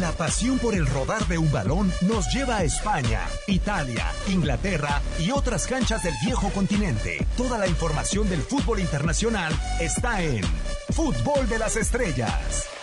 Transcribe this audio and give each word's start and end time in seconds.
La 0.00 0.12
pasión 0.12 0.60
por 0.60 0.74
el 0.74 0.86
rodar 0.86 1.26
de 1.26 1.38
un 1.38 1.50
balón 1.50 1.92
nos 2.02 2.32
lleva 2.32 2.58
a 2.58 2.62
España, 2.62 3.20
Italia, 3.48 4.12
Inglaterra 4.28 5.02
y 5.18 5.32
otras 5.32 5.66
canchas 5.66 6.04
del 6.04 6.14
viejo 6.24 6.50
continente. 6.50 7.26
Toda 7.36 7.58
la 7.58 7.66
información 7.66 8.28
del 8.28 8.42
fútbol 8.42 8.78
internacional 8.78 9.52
está 9.80 10.22
en 10.22 10.44
Fútbol 10.90 11.48
de 11.48 11.58
las 11.58 11.74
Estrellas. 11.74 12.77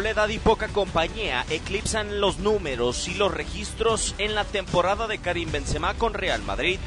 Soledad 0.00 0.30
y 0.30 0.38
poca 0.38 0.68
compañía 0.68 1.44
eclipsan 1.50 2.22
los 2.22 2.38
números 2.38 3.06
y 3.06 3.12
los 3.12 3.30
registros 3.30 4.14
en 4.16 4.34
la 4.34 4.46
temporada 4.46 5.06
de 5.06 5.18
Karim 5.18 5.52
Benzema 5.52 5.92
con 5.92 6.14
Real 6.14 6.42
Madrid. 6.42 6.78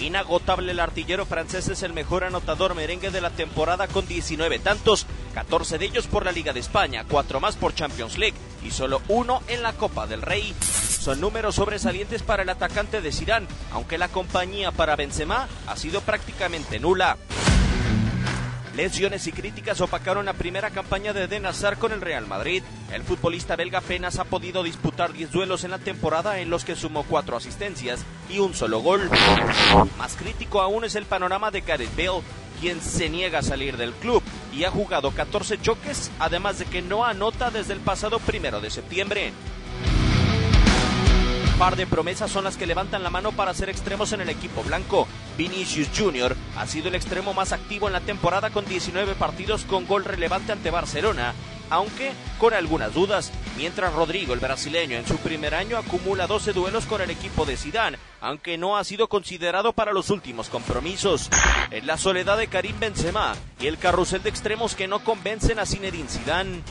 Inagotable 0.00 0.72
el 0.72 0.80
artillero 0.80 1.26
francés 1.26 1.68
es 1.68 1.84
el 1.84 1.92
mejor 1.92 2.24
anotador 2.24 2.74
merengue 2.74 3.12
de 3.12 3.20
la 3.20 3.30
temporada 3.30 3.86
con 3.86 4.08
19 4.08 4.58
tantos, 4.58 5.06
14 5.34 5.78
de 5.78 5.84
ellos 5.84 6.08
por 6.08 6.24
la 6.24 6.32
Liga 6.32 6.52
de 6.52 6.58
España, 6.58 7.04
4 7.08 7.38
más 7.38 7.54
por 7.54 7.72
Champions 7.72 8.18
League 8.18 8.36
y 8.64 8.72
solo 8.72 9.00
uno 9.06 9.40
en 9.46 9.62
la 9.62 9.72
Copa 9.72 10.08
del 10.08 10.22
Rey. 10.22 10.56
Son 10.60 11.20
números 11.20 11.54
sobresalientes 11.54 12.24
para 12.24 12.42
el 12.42 12.48
atacante 12.48 13.00
de 13.00 13.12
Zidane, 13.12 13.46
aunque 13.70 13.96
la 13.96 14.08
compañía 14.08 14.72
para 14.72 14.96
Benzema 14.96 15.46
ha 15.68 15.76
sido 15.76 16.00
prácticamente 16.00 16.80
nula. 16.80 17.16
Lesiones 18.76 19.26
y 19.26 19.32
críticas 19.32 19.82
opacaron 19.82 20.24
la 20.24 20.32
primera 20.32 20.70
campaña 20.70 21.12
de 21.12 21.24
Eden 21.24 21.44
Hazard 21.44 21.76
con 21.76 21.92
el 21.92 22.00
Real 22.00 22.26
Madrid. 22.26 22.62
El 22.90 23.02
futbolista 23.02 23.54
belga 23.54 23.80
apenas 23.80 24.18
ha 24.18 24.24
podido 24.24 24.62
disputar 24.62 25.12
10 25.12 25.30
duelos 25.30 25.64
en 25.64 25.72
la 25.72 25.78
temporada 25.78 26.40
en 26.40 26.48
los 26.48 26.64
que 26.64 26.74
sumó 26.74 27.02
4 27.02 27.36
asistencias 27.36 28.00
y 28.30 28.38
un 28.38 28.54
solo 28.54 28.80
gol. 28.80 29.10
Más 29.98 30.16
crítico 30.16 30.62
aún 30.62 30.84
es 30.84 30.94
el 30.94 31.04
panorama 31.04 31.50
de 31.50 31.60
Gareth 31.60 31.94
Bale, 31.94 32.22
quien 32.62 32.80
se 32.80 33.10
niega 33.10 33.40
a 33.40 33.42
salir 33.42 33.76
del 33.76 33.92
club 33.92 34.22
y 34.54 34.64
ha 34.64 34.70
jugado 34.70 35.10
14 35.10 35.60
choques, 35.60 36.10
además 36.18 36.58
de 36.58 36.64
que 36.64 36.80
no 36.80 37.04
anota 37.04 37.50
desde 37.50 37.74
el 37.74 37.80
pasado 37.80 38.20
primero 38.20 38.62
de 38.62 38.70
septiembre 38.70 39.32
par 41.62 41.76
de 41.76 41.86
promesas 41.86 42.28
son 42.28 42.42
las 42.42 42.56
que 42.56 42.66
levantan 42.66 43.04
la 43.04 43.10
mano 43.10 43.30
para 43.30 43.54
ser 43.54 43.68
extremos 43.68 44.12
en 44.12 44.20
el 44.20 44.28
equipo 44.28 44.64
blanco. 44.64 45.06
Vinicius 45.38 45.90
Jr. 45.96 46.36
ha 46.56 46.66
sido 46.66 46.88
el 46.88 46.96
extremo 46.96 47.34
más 47.34 47.52
activo 47.52 47.86
en 47.86 47.92
la 47.92 48.00
temporada 48.00 48.50
con 48.50 48.64
19 48.64 49.14
partidos 49.14 49.62
con 49.62 49.86
gol 49.86 50.04
relevante 50.04 50.50
ante 50.50 50.72
Barcelona, 50.72 51.34
aunque 51.70 52.14
con 52.40 52.52
algunas 52.52 52.92
dudas, 52.92 53.30
mientras 53.56 53.94
Rodrigo, 53.94 54.34
el 54.34 54.40
brasileño, 54.40 54.96
en 54.96 55.06
su 55.06 55.18
primer 55.18 55.54
año 55.54 55.76
acumula 55.76 56.26
12 56.26 56.52
duelos 56.52 56.84
con 56.86 57.00
el 57.00 57.10
equipo 57.10 57.44
de 57.44 57.56
Zidane, 57.56 57.98
aunque 58.20 58.58
no 58.58 58.76
ha 58.76 58.82
sido 58.82 59.06
considerado 59.06 59.72
para 59.72 59.92
los 59.92 60.10
últimos 60.10 60.48
compromisos. 60.48 61.30
En 61.70 61.86
la 61.86 61.96
soledad 61.96 62.38
de 62.38 62.48
Karim 62.48 62.80
Benzema 62.80 63.36
y 63.60 63.68
el 63.68 63.78
carrusel 63.78 64.24
de 64.24 64.30
extremos 64.30 64.74
que 64.74 64.88
no 64.88 65.04
convencen 65.04 65.60
a 65.60 65.66
Zinedine 65.66 66.08
Zidane. 66.08 66.62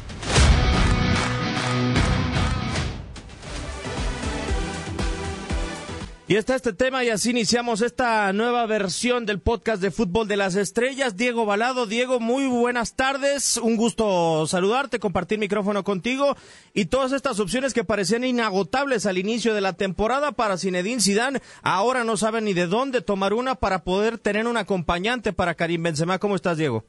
Y 6.31 6.37
está 6.37 6.55
este 6.55 6.71
tema 6.71 7.03
y 7.03 7.09
así 7.09 7.31
iniciamos 7.31 7.81
esta 7.81 8.31
nueva 8.31 8.65
versión 8.65 9.25
del 9.25 9.41
podcast 9.41 9.81
de 9.81 9.91
Fútbol 9.91 10.29
de 10.29 10.37
las 10.37 10.55
Estrellas. 10.55 11.17
Diego 11.17 11.45
Balado, 11.45 11.87
Diego, 11.87 12.21
muy 12.21 12.47
buenas 12.47 12.95
tardes. 12.95 13.57
Un 13.57 13.75
gusto 13.75 14.47
saludarte, 14.47 14.99
compartir 14.99 15.39
micrófono 15.39 15.83
contigo 15.83 16.37
y 16.73 16.85
todas 16.85 17.11
estas 17.11 17.41
opciones 17.41 17.73
que 17.73 17.83
parecían 17.83 18.23
inagotables 18.23 19.05
al 19.05 19.17
inicio 19.17 19.53
de 19.53 19.59
la 19.59 19.73
temporada 19.73 20.31
para 20.31 20.57
Zinedine 20.57 21.01
Zidane, 21.01 21.39
ahora 21.63 22.05
no 22.05 22.15
saben 22.15 22.45
ni 22.45 22.53
de 22.53 22.67
dónde 22.67 23.01
tomar 23.01 23.33
una 23.33 23.55
para 23.55 23.83
poder 23.83 24.17
tener 24.17 24.47
un 24.47 24.55
acompañante 24.55 25.33
para 25.33 25.55
Karim 25.55 25.83
Benzema. 25.83 26.17
¿Cómo 26.17 26.35
estás, 26.35 26.57
Diego? 26.57 26.85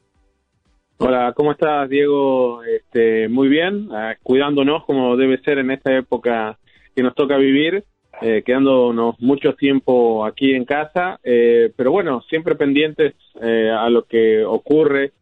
Hola, 0.99 1.33
¿cómo 1.35 1.51
estás, 1.51 1.89
Diego? 1.89 2.63
Este, 2.63 3.29
muy 3.29 3.49
bien, 3.49 3.89
ah, 3.91 4.15
cuidándonos 4.23 4.85
como 4.85 5.17
debe 5.17 5.43
ser 5.43 5.59
en 5.59 5.73
esta 5.73 5.93
época 5.99 6.61
que 6.95 7.03
nos 7.03 7.17
toca 7.17 7.37
vivir 7.39 7.85
eh, 8.21 8.43
quedándonos 8.45 9.19
mucho 9.21 9.55
tiempo 9.55 10.25
aquí 10.25 10.53
en 10.53 10.65
casa, 10.65 11.19
eh, 11.25 11.73
pero 11.75 11.91
bueno, 11.91 12.23
siempre 12.29 12.55
pendientes 12.55 13.15
eh, 13.41 13.71
a 13.71 13.89
lo 13.89 14.05
que 14.05 14.45
ocurre 14.45 15.13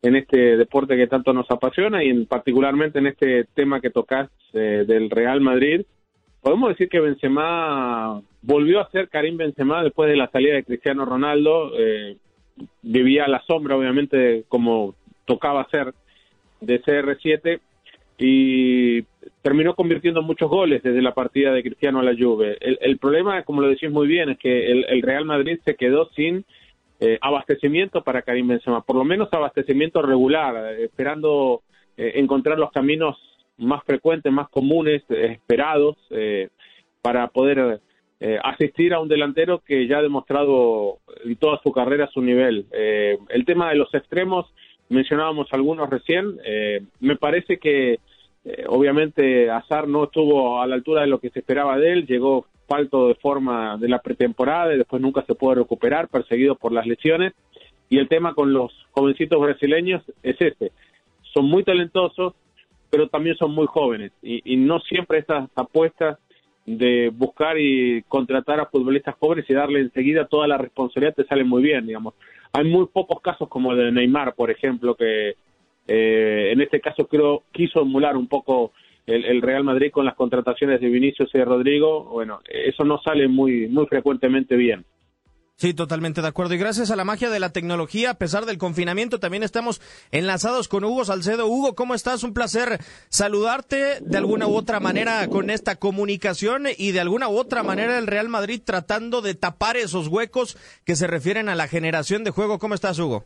en 0.00 0.14
este 0.14 0.56
deporte 0.56 0.96
que 0.96 1.08
tanto 1.08 1.32
nos 1.32 1.50
apasiona 1.50 2.04
y 2.04 2.10
en, 2.10 2.26
particularmente 2.26 3.00
en 3.00 3.08
este 3.08 3.44
tema 3.54 3.80
que 3.80 3.90
tocas 3.90 4.30
del 4.52 5.10
Real 5.10 5.40
Madrid. 5.40 5.82
Podemos 6.40 6.70
decir 6.70 6.88
que 6.88 7.00
Benzema 7.00 8.22
volvió 8.42 8.80
a 8.80 8.90
ser 8.90 9.08
Karim 9.08 9.36
Benzema 9.36 9.82
después 9.82 10.08
de 10.08 10.16
la 10.16 10.30
salida 10.30 10.54
de 10.54 10.64
Cristiano 10.64 11.04
Ronaldo. 11.04 11.72
vivía 12.82 13.24
a 13.24 13.28
la 13.28 13.42
sombra, 13.42 13.76
obviamente, 13.76 14.44
como 14.48 14.94
tocaba 15.26 15.62
hacer 15.62 15.92
de 16.60 16.80
CR7 16.80 17.60
y 18.18 19.02
terminó 19.42 19.74
convirtiendo 19.74 20.22
muchos 20.22 20.50
goles 20.50 20.82
desde 20.82 21.00
la 21.00 21.14
partida 21.14 21.52
de 21.52 21.62
Cristiano 21.62 22.00
a 22.00 22.02
la 22.02 22.16
Juve. 22.18 22.58
El, 22.60 22.98
problema, 22.98 23.42
como 23.44 23.60
lo 23.62 23.68
decís 23.68 23.90
muy 23.90 24.08
bien, 24.08 24.30
es 24.30 24.38
que 24.38 24.70
el, 24.70 25.02
Real 25.02 25.24
Madrid 25.24 25.60
se 25.64 25.76
quedó 25.76 26.10
sin 26.16 26.44
eh, 27.00 27.18
abastecimiento 27.20 28.02
para 28.02 28.22
Karim 28.22 28.48
Benzema, 28.48 28.82
por 28.82 28.96
lo 28.96 29.04
menos 29.04 29.28
abastecimiento 29.32 30.02
regular, 30.02 30.74
eh, 30.74 30.84
esperando 30.84 31.62
eh, 31.96 32.12
encontrar 32.16 32.58
los 32.58 32.72
caminos 32.72 33.16
más 33.56 33.84
frecuentes, 33.84 34.32
más 34.32 34.48
comunes, 34.48 35.02
esperados, 35.08 35.96
para 37.02 37.26
poder 37.26 37.80
asistir 38.44 38.94
a 38.94 39.00
un 39.00 39.08
delantero 39.08 39.64
que 39.64 39.88
ya 39.88 39.98
ha 39.98 40.02
demostrado 40.02 40.98
en 41.24 41.34
toda 41.36 41.60
su 41.64 41.72
carrera 41.72 42.08
su 42.12 42.22
nivel. 42.22 42.66
el 42.70 43.44
tema 43.44 43.70
de 43.70 43.74
los 43.74 43.92
extremos, 43.94 44.46
mencionábamos 44.88 45.48
algunos 45.52 45.88
recién, 45.90 46.38
me 47.00 47.16
parece 47.16 47.58
que 47.58 47.98
eh, 48.44 48.64
obviamente 48.66 49.50
Azar 49.50 49.88
no 49.88 50.04
estuvo 50.04 50.62
a 50.62 50.66
la 50.66 50.76
altura 50.76 51.02
de 51.02 51.08
lo 51.08 51.20
que 51.20 51.28
se 51.28 51.40
esperaba 51.40 51.76
de 51.76 51.92
él, 51.92 52.06
llegó 52.06 52.46
falto 52.66 53.08
de 53.08 53.14
forma 53.16 53.76
de 53.76 53.88
la 53.88 53.98
pretemporada 54.00 54.74
y 54.74 54.78
después 54.78 55.02
nunca 55.02 55.22
se 55.26 55.34
puede 55.34 55.56
recuperar, 55.56 56.08
perseguido 56.08 56.54
por 56.54 56.72
las 56.72 56.86
lesiones. 56.86 57.34
Y 57.90 57.98
el 57.98 58.08
tema 58.08 58.34
con 58.34 58.52
los 58.54 58.72
jovencitos 58.92 59.40
brasileños 59.40 60.02
es 60.22 60.36
este. 60.40 60.72
Son 61.34 61.46
muy 61.46 61.62
talentosos, 61.62 62.34
pero 62.90 63.08
también 63.08 63.36
son 63.36 63.54
muy 63.54 63.66
jóvenes. 63.66 64.12
Y, 64.22 64.56
no 64.56 64.80
siempre 64.80 65.18
estas 65.18 65.50
apuestas 65.54 66.18
de 66.76 67.10
buscar 67.14 67.58
y 67.58 68.02
contratar 68.08 68.60
a 68.60 68.66
futbolistas 68.66 69.14
jóvenes 69.18 69.48
y 69.48 69.54
darle 69.54 69.80
enseguida 69.80 70.26
toda 70.26 70.46
la 70.46 70.58
responsabilidad 70.58 71.14
te 71.14 71.24
salen 71.24 71.48
muy 71.48 71.62
bien, 71.62 71.86
digamos. 71.86 72.14
Hay 72.52 72.64
muy 72.64 72.86
pocos 72.86 73.20
casos 73.22 73.48
como 73.48 73.72
el 73.72 73.78
de 73.78 73.92
Neymar, 73.92 74.34
por 74.34 74.50
ejemplo, 74.50 74.94
que 74.94 75.36
eh, 75.86 76.50
en 76.52 76.60
este 76.60 76.80
caso 76.80 77.06
creo 77.06 77.44
quiso 77.52 77.80
emular 77.80 78.16
un 78.16 78.28
poco 78.28 78.72
el, 79.06 79.40
Real 79.40 79.64
Madrid 79.64 79.90
con 79.90 80.04
las 80.04 80.14
contrataciones 80.14 80.80
de 80.80 80.88
Vinicius 80.90 81.30
y 81.32 81.38
de 81.38 81.44
Rodrigo. 81.46 82.04
Bueno, 82.04 82.40
eso 82.46 82.84
no 82.84 83.00
sale 83.00 83.26
muy, 83.26 83.66
muy 83.68 83.86
frecuentemente 83.86 84.54
bien. 84.54 84.84
Sí, 85.58 85.74
totalmente 85.74 86.22
de 86.22 86.28
acuerdo. 86.28 86.54
Y 86.54 86.58
gracias 86.58 86.92
a 86.92 86.94
la 86.94 87.04
magia 87.04 87.30
de 87.30 87.40
la 87.40 87.50
tecnología, 87.50 88.10
a 88.10 88.14
pesar 88.14 88.46
del 88.46 88.58
confinamiento, 88.58 89.18
también 89.18 89.42
estamos 89.42 89.80
enlazados 90.12 90.68
con 90.68 90.84
Hugo 90.84 91.04
Salcedo. 91.04 91.48
Hugo, 91.48 91.74
¿cómo 91.74 91.96
estás? 91.96 92.22
Un 92.22 92.32
placer 92.32 92.78
saludarte 93.08 93.98
de 94.00 94.18
alguna 94.18 94.46
u 94.46 94.54
otra 94.54 94.78
manera 94.78 95.26
con 95.26 95.50
esta 95.50 95.74
comunicación 95.74 96.66
y 96.78 96.92
de 96.92 97.00
alguna 97.00 97.28
u 97.28 97.36
otra 97.36 97.64
manera 97.64 97.98
el 97.98 98.06
Real 98.06 98.28
Madrid 98.28 98.62
tratando 98.64 99.20
de 99.20 99.34
tapar 99.34 99.76
esos 99.76 100.06
huecos 100.06 100.56
que 100.86 100.94
se 100.94 101.08
refieren 101.08 101.48
a 101.48 101.56
la 101.56 101.66
generación 101.66 102.22
de 102.22 102.30
juego. 102.30 102.60
¿Cómo 102.60 102.74
estás, 102.74 102.96
Hugo? 103.00 103.24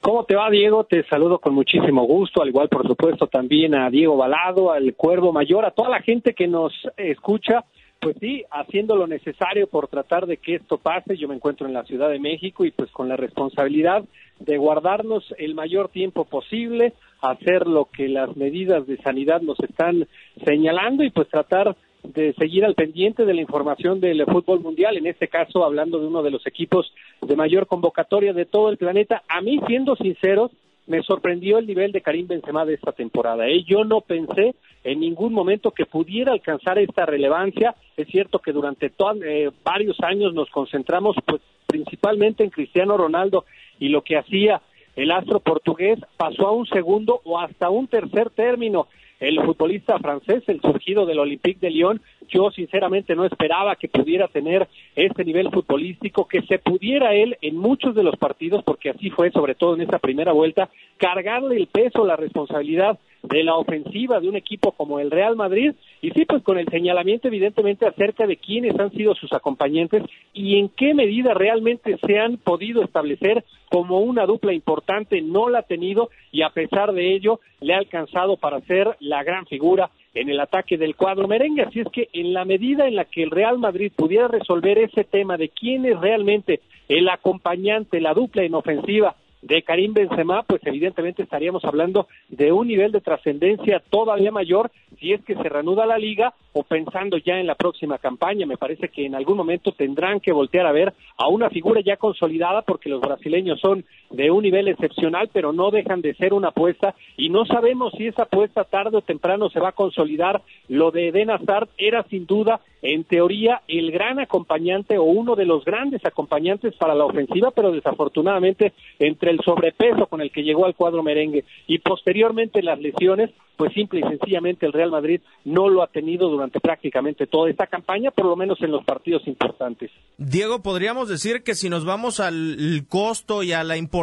¿Cómo 0.00 0.24
te 0.26 0.36
va, 0.36 0.48
Diego? 0.48 0.84
Te 0.84 1.04
saludo 1.08 1.40
con 1.40 1.54
muchísimo 1.54 2.04
gusto, 2.04 2.40
al 2.40 2.50
igual, 2.50 2.68
por 2.68 2.86
supuesto, 2.86 3.26
también 3.26 3.74
a 3.74 3.90
Diego 3.90 4.16
Balado, 4.16 4.70
al 4.70 4.94
Cuervo 4.94 5.32
Mayor, 5.32 5.64
a 5.64 5.72
toda 5.72 5.88
la 5.88 6.02
gente 6.02 6.34
que 6.34 6.46
nos 6.46 6.72
escucha. 6.96 7.64
Pues 8.02 8.16
sí, 8.18 8.42
haciendo 8.50 8.96
lo 8.96 9.06
necesario 9.06 9.68
por 9.68 9.86
tratar 9.86 10.26
de 10.26 10.36
que 10.38 10.56
esto 10.56 10.76
pase. 10.76 11.16
Yo 11.16 11.28
me 11.28 11.36
encuentro 11.36 11.68
en 11.68 11.72
la 11.72 11.84
Ciudad 11.84 12.10
de 12.10 12.18
México 12.18 12.64
y 12.64 12.72
pues 12.72 12.90
con 12.90 13.08
la 13.08 13.16
responsabilidad 13.16 14.02
de 14.40 14.56
guardarnos 14.56 15.32
el 15.38 15.54
mayor 15.54 15.88
tiempo 15.88 16.24
posible, 16.24 16.94
hacer 17.20 17.68
lo 17.68 17.84
que 17.84 18.08
las 18.08 18.36
medidas 18.36 18.88
de 18.88 18.96
sanidad 18.96 19.40
nos 19.40 19.60
están 19.60 20.08
señalando 20.44 21.04
y 21.04 21.10
pues 21.10 21.28
tratar 21.28 21.76
de 22.02 22.32
seguir 22.32 22.64
al 22.64 22.74
pendiente 22.74 23.24
de 23.24 23.34
la 23.34 23.40
información 23.40 24.00
del 24.00 24.26
fútbol 24.26 24.58
mundial, 24.58 24.96
en 24.96 25.06
este 25.06 25.28
caso 25.28 25.64
hablando 25.64 26.00
de 26.00 26.08
uno 26.08 26.24
de 26.24 26.32
los 26.32 26.44
equipos 26.44 26.92
de 27.20 27.36
mayor 27.36 27.68
convocatoria 27.68 28.32
de 28.32 28.46
todo 28.46 28.70
el 28.70 28.78
planeta. 28.78 29.22
A 29.28 29.40
mí, 29.42 29.60
siendo 29.68 29.94
sinceros, 29.94 30.50
me 30.86 31.02
sorprendió 31.02 31.58
el 31.58 31.66
nivel 31.66 31.92
de 31.92 32.00
Karim 32.00 32.26
Benzema 32.26 32.64
de 32.64 32.74
esta 32.74 32.92
temporada. 32.92 33.46
¿eh? 33.46 33.62
Yo 33.64 33.84
no 33.84 34.00
pensé 34.00 34.54
en 34.84 35.00
ningún 35.00 35.32
momento 35.32 35.70
que 35.70 35.86
pudiera 35.86 36.32
alcanzar 36.32 36.78
esta 36.78 37.06
relevancia. 37.06 37.74
Es 37.96 38.08
cierto 38.08 38.40
que 38.40 38.52
durante 38.52 38.86
eh, 39.24 39.50
varios 39.64 40.00
años 40.00 40.34
nos 40.34 40.50
concentramos 40.50 41.16
pues, 41.24 41.40
principalmente 41.66 42.44
en 42.44 42.50
Cristiano 42.50 42.96
Ronaldo 42.96 43.44
y 43.78 43.88
lo 43.88 44.02
que 44.02 44.16
hacía 44.16 44.60
el 44.96 45.10
astro 45.10 45.40
portugués 45.40 45.98
pasó 46.16 46.48
a 46.48 46.52
un 46.52 46.66
segundo 46.66 47.20
o 47.24 47.38
hasta 47.38 47.70
un 47.70 47.86
tercer 47.86 48.30
término 48.30 48.88
el 49.22 49.40
futbolista 49.40 49.98
francés, 50.00 50.42
el 50.48 50.60
surgido 50.60 51.06
del 51.06 51.20
Olympique 51.20 51.60
de 51.60 51.70
Lyon, 51.70 52.00
yo 52.28 52.50
sinceramente 52.50 53.14
no 53.14 53.24
esperaba 53.24 53.76
que 53.76 53.88
pudiera 53.88 54.26
tener 54.26 54.68
este 54.96 55.24
nivel 55.24 55.48
futbolístico, 55.50 56.26
que 56.26 56.42
se 56.42 56.58
pudiera 56.58 57.14
él 57.14 57.36
en 57.40 57.56
muchos 57.56 57.94
de 57.94 58.02
los 58.02 58.16
partidos, 58.16 58.64
porque 58.64 58.90
así 58.90 59.10
fue, 59.10 59.30
sobre 59.30 59.54
todo 59.54 59.76
en 59.76 59.82
esa 59.82 60.00
primera 60.00 60.32
vuelta, 60.32 60.70
cargarle 60.96 61.56
el 61.56 61.68
peso, 61.68 62.04
la 62.04 62.16
responsabilidad 62.16 62.98
de 63.22 63.44
la 63.44 63.54
ofensiva 63.54 64.20
de 64.20 64.28
un 64.28 64.36
equipo 64.36 64.72
como 64.72 64.98
el 64.98 65.10
Real 65.10 65.36
Madrid 65.36 65.72
y 66.00 66.10
sí, 66.10 66.24
pues 66.24 66.42
con 66.42 66.58
el 66.58 66.68
señalamiento 66.68 67.28
evidentemente 67.28 67.86
acerca 67.86 68.26
de 68.26 68.36
quiénes 68.36 68.78
han 68.78 68.90
sido 68.90 69.14
sus 69.14 69.32
acompañantes 69.32 70.02
y 70.32 70.58
en 70.58 70.68
qué 70.68 70.94
medida 70.94 71.32
realmente 71.34 71.96
se 72.04 72.18
han 72.18 72.36
podido 72.38 72.82
establecer 72.82 73.44
como 73.68 74.00
una 74.00 74.26
dupla 74.26 74.52
importante, 74.52 75.22
no 75.22 75.48
la 75.48 75.60
ha 75.60 75.62
tenido 75.62 76.10
y 76.32 76.42
a 76.42 76.50
pesar 76.50 76.92
de 76.92 77.14
ello 77.14 77.40
le 77.60 77.74
ha 77.74 77.78
alcanzado 77.78 78.36
para 78.36 78.60
ser 78.62 78.96
la 79.00 79.22
gran 79.22 79.46
figura 79.46 79.90
en 80.14 80.28
el 80.28 80.40
ataque 80.40 80.76
del 80.76 80.96
cuadro 80.96 81.28
merengue. 81.28 81.62
Así 81.62 81.80
es 81.80 81.88
que 81.88 82.08
en 82.12 82.34
la 82.34 82.44
medida 82.44 82.86
en 82.86 82.96
la 82.96 83.04
que 83.04 83.22
el 83.22 83.30
Real 83.30 83.58
Madrid 83.58 83.92
pudiera 83.94 84.28
resolver 84.28 84.78
ese 84.78 85.04
tema 85.04 85.36
de 85.36 85.48
quién 85.48 85.86
es 85.86 85.98
realmente 85.98 86.60
el 86.88 87.08
acompañante, 87.08 88.00
la 88.00 88.12
dupla 88.12 88.42
en 88.42 88.54
ofensiva 88.54 89.16
de 89.42 89.62
Karim 89.62 89.92
Benzema, 89.92 90.44
pues 90.44 90.62
evidentemente 90.64 91.22
estaríamos 91.22 91.64
hablando 91.64 92.06
de 92.28 92.52
un 92.52 92.68
nivel 92.68 92.92
de 92.92 93.00
trascendencia 93.00 93.82
todavía 93.90 94.30
mayor 94.30 94.70
si 94.98 95.12
es 95.12 95.22
que 95.24 95.34
se 95.34 95.48
reanuda 95.48 95.84
la 95.84 95.98
liga 95.98 96.32
o 96.52 96.62
pensando 96.62 97.18
ya 97.18 97.38
en 97.38 97.46
la 97.46 97.56
próxima 97.56 97.98
campaña. 97.98 98.46
Me 98.46 98.56
parece 98.56 98.88
que 98.88 99.04
en 99.04 99.14
algún 99.14 99.36
momento 99.36 99.72
tendrán 99.72 100.20
que 100.20 100.32
voltear 100.32 100.66
a 100.66 100.72
ver 100.72 100.94
a 101.16 101.28
una 101.28 101.50
figura 101.50 101.80
ya 101.80 101.96
consolidada 101.96 102.62
porque 102.62 102.88
los 102.88 103.00
brasileños 103.00 103.60
son 103.60 103.84
de 104.12 104.30
un 104.30 104.42
nivel 104.42 104.68
excepcional, 104.68 105.30
pero 105.32 105.52
no 105.52 105.70
dejan 105.70 106.00
de 106.00 106.14
ser 106.14 106.34
una 106.34 106.48
apuesta 106.48 106.94
y 107.16 107.28
no 107.28 107.44
sabemos 107.46 107.92
si 107.96 108.06
esa 108.06 108.24
apuesta 108.24 108.64
tarde 108.64 108.98
o 108.98 109.02
temprano 109.02 109.48
se 109.50 109.60
va 109.60 109.70
a 109.70 109.72
consolidar. 109.72 110.42
Lo 110.68 110.90
de 110.90 111.08
Eden 111.08 111.30
Hazard 111.30 111.68
era 111.78 112.04
sin 112.04 112.26
duda, 112.26 112.60
en 112.82 113.04
teoría, 113.04 113.62
el 113.68 113.90
gran 113.90 114.18
acompañante 114.18 114.98
o 114.98 115.04
uno 115.04 115.36
de 115.36 115.46
los 115.46 115.64
grandes 115.64 116.04
acompañantes 116.04 116.74
para 116.76 116.94
la 116.94 117.04
ofensiva, 117.04 117.50
pero 117.50 117.70
desafortunadamente 117.70 118.72
entre 118.98 119.30
el 119.30 119.40
sobrepeso 119.44 120.06
con 120.06 120.20
el 120.20 120.30
que 120.30 120.42
llegó 120.42 120.66
al 120.66 120.74
cuadro 120.74 121.02
merengue 121.02 121.44
y 121.66 121.78
posteriormente 121.78 122.62
las 122.62 122.80
lesiones, 122.80 123.30
pues 123.56 123.72
simple 123.74 124.00
y 124.00 124.02
sencillamente 124.02 124.66
el 124.66 124.72
Real 124.72 124.90
Madrid 124.90 125.20
no 125.44 125.68
lo 125.68 125.82
ha 125.82 125.86
tenido 125.86 126.28
durante 126.28 126.58
prácticamente 126.58 127.26
toda 127.26 127.50
esta 127.50 127.66
campaña, 127.66 128.10
por 128.10 128.26
lo 128.26 128.34
menos 128.34 128.60
en 128.62 128.72
los 128.72 128.84
partidos 128.84 129.26
importantes. 129.28 129.90
Diego, 130.18 130.62
podríamos 130.62 131.08
decir 131.08 131.42
que 131.44 131.54
si 131.54 131.68
nos 131.68 131.84
vamos 131.84 132.18
al 132.18 132.84
costo 132.88 133.42
y 133.42 133.52
a 133.52 133.62
la 133.62 133.76
importancia 133.76 134.01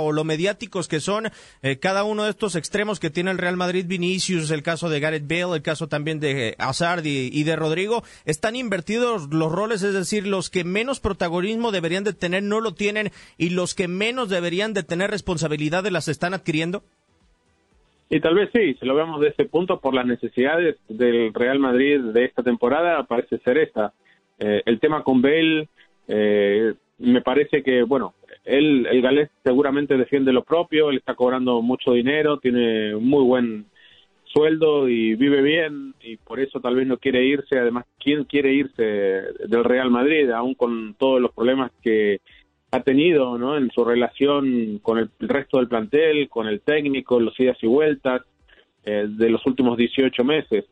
o 0.00 0.12
lo 0.12 0.24
mediáticos 0.24 0.88
que 0.88 1.00
son 1.00 1.28
eh, 1.62 1.78
cada 1.78 2.04
uno 2.04 2.24
de 2.24 2.30
estos 2.30 2.56
extremos 2.56 3.00
que 3.00 3.10
tiene 3.10 3.30
el 3.30 3.38
Real 3.38 3.56
Madrid, 3.56 3.86
Vinicius, 3.86 4.50
el 4.50 4.62
caso 4.62 4.88
de 4.88 5.00
Gareth 5.00 5.28
Bale, 5.28 5.56
el 5.56 5.62
caso 5.62 5.88
también 5.88 6.20
de 6.20 6.54
Hazard 6.58 7.04
y, 7.06 7.42
de 7.42 7.56
Rodrigo, 7.56 8.02
están 8.24 8.56
invertidos 8.56 9.32
los 9.32 9.50
roles, 9.50 9.82
es 9.82 9.94
decir, 9.94 10.26
los 10.26 10.50
que 10.50 10.64
menos 10.64 11.00
protagonismo 11.00 11.72
deberían 11.72 12.04
de 12.04 12.12
tener 12.12 12.42
no 12.42 12.60
lo 12.60 12.74
tienen 12.74 13.10
y 13.38 13.50
los 13.50 13.74
que 13.74 13.88
menos 13.88 14.28
deberían 14.28 14.74
de 14.74 14.82
tener 14.82 15.10
responsabilidad 15.10 15.82
de 15.82 15.90
las 15.90 16.08
están 16.08 16.34
adquiriendo. 16.34 16.82
Y 18.08 18.20
tal 18.20 18.34
vez 18.34 18.50
sí, 18.52 18.74
si 18.74 18.86
lo 18.86 18.96
vemos 18.96 19.20
de 19.20 19.28
ese 19.28 19.44
punto, 19.44 19.78
por 19.78 19.94
las 19.94 20.04
necesidades 20.04 20.76
del 20.88 21.32
Real 21.32 21.60
Madrid 21.60 22.00
de 22.00 22.24
esta 22.24 22.42
temporada, 22.42 23.04
parece 23.04 23.38
ser 23.38 23.58
esta. 23.58 23.92
Eh, 24.38 24.62
el 24.66 24.80
tema 24.80 25.04
con 25.04 25.22
Bale, 25.22 25.68
eh, 26.08 26.74
me 26.98 27.22
parece 27.22 27.62
que, 27.62 27.84
bueno, 27.84 28.14
él, 28.50 28.86
el 28.90 29.02
galés 29.02 29.30
seguramente 29.44 29.96
defiende 29.96 30.32
lo 30.32 30.44
propio, 30.44 30.90
él 30.90 30.98
está 30.98 31.14
cobrando 31.14 31.62
mucho 31.62 31.92
dinero, 31.92 32.38
tiene 32.38 32.96
muy 32.96 33.24
buen 33.24 33.66
sueldo 34.24 34.88
y 34.88 35.14
vive 35.14 35.42
bien 35.42 35.94
y 36.02 36.16
por 36.16 36.40
eso 36.40 36.60
tal 36.60 36.76
vez 36.76 36.86
no 36.86 36.98
quiere 36.98 37.24
irse. 37.24 37.58
Además, 37.58 37.86
¿quién 37.98 38.24
quiere 38.24 38.52
irse 38.52 38.82
del 38.82 39.64
Real 39.64 39.90
Madrid, 39.90 40.30
aún 40.30 40.54
con 40.54 40.94
todos 40.94 41.20
los 41.20 41.32
problemas 41.32 41.70
que 41.82 42.20
ha 42.72 42.80
tenido 42.80 43.38
¿no? 43.38 43.56
en 43.56 43.70
su 43.70 43.84
relación 43.84 44.78
con 44.78 44.98
el, 44.98 45.10
resto 45.20 45.58
del 45.58 45.68
plantel, 45.68 46.28
con 46.28 46.46
el 46.46 46.60
técnico, 46.60 47.18
los 47.18 47.38
idas 47.40 47.58
y 47.62 47.66
vueltas 47.66 48.22
eh, 48.84 49.06
de 49.08 49.30
los 49.30 49.44
últimos 49.46 49.76
18 49.76 50.24
meses. 50.24 50.64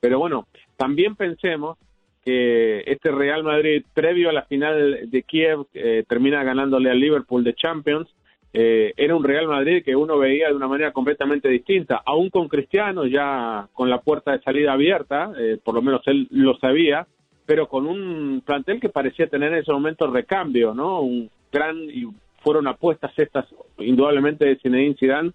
Pero 0.00 0.18
bueno, 0.18 0.46
también 0.76 1.14
pensemos 1.14 1.78
que 2.24 2.82
este 2.86 3.10
Real 3.10 3.44
Madrid, 3.44 3.84
previo 3.92 4.30
a 4.30 4.32
la 4.32 4.44
final 4.44 5.10
de 5.10 5.22
Kiev, 5.22 5.66
eh, 5.74 6.04
termina 6.08 6.42
ganándole 6.42 6.90
al 6.90 7.00
Liverpool 7.00 7.44
de 7.44 7.54
Champions. 7.54 8.08
Eh, 8.52 8.94
era 8.96 9.16
un 9.16 9.24
Real 9.24 9.48
Madrid 9.48 9.82
que 9.84 9.96
uno 9.96 10.18
veía 10.18 10.48
de 10.48 10.54
una 10.54 10.68
manera 10.68 10.92
completamente 10.92 11.48
distinta, 11.48 12.02
aún 12.06 12.30
con 12.30 12.48
Cristiano 12.48 13.04
ya 13.04 13.68
con 13.72 13.90
la 13.90 14.00
puerta 14.00 14.32
de 14.32 14.42
salida 14.42 14.72
abierta, 14.72 15.32
por 15.64 15.74
lo 15.74 15.82
menos 15.82 16.02
él 16.06 16.28
lo 16.30 16.56
sabía, 16.58 17.06
pero 17.46 17.68
con 17.68 17.86
un 17.86 18.42
plantel 18.46 18.80
que 18.80 18.88
parecía 18.88 19.26
tener 19.26 19.52
en 19.52 19.58
ese 19.58 19.72
momento 19.72 20.06
recambio, 20.06 20.72
¿no? 20.72 21.00
Un 21.00 21.30
gran 21.52 21.76
y 21.78 22.06
fueron 22.44 22.68
apuestas 22.68 23.12
estas, 23.16 23.46
indudablemente, 23.78 24.44
de 24.44 24.56
Zinedine 24.56 24.96
Zidane, 24.96 25.32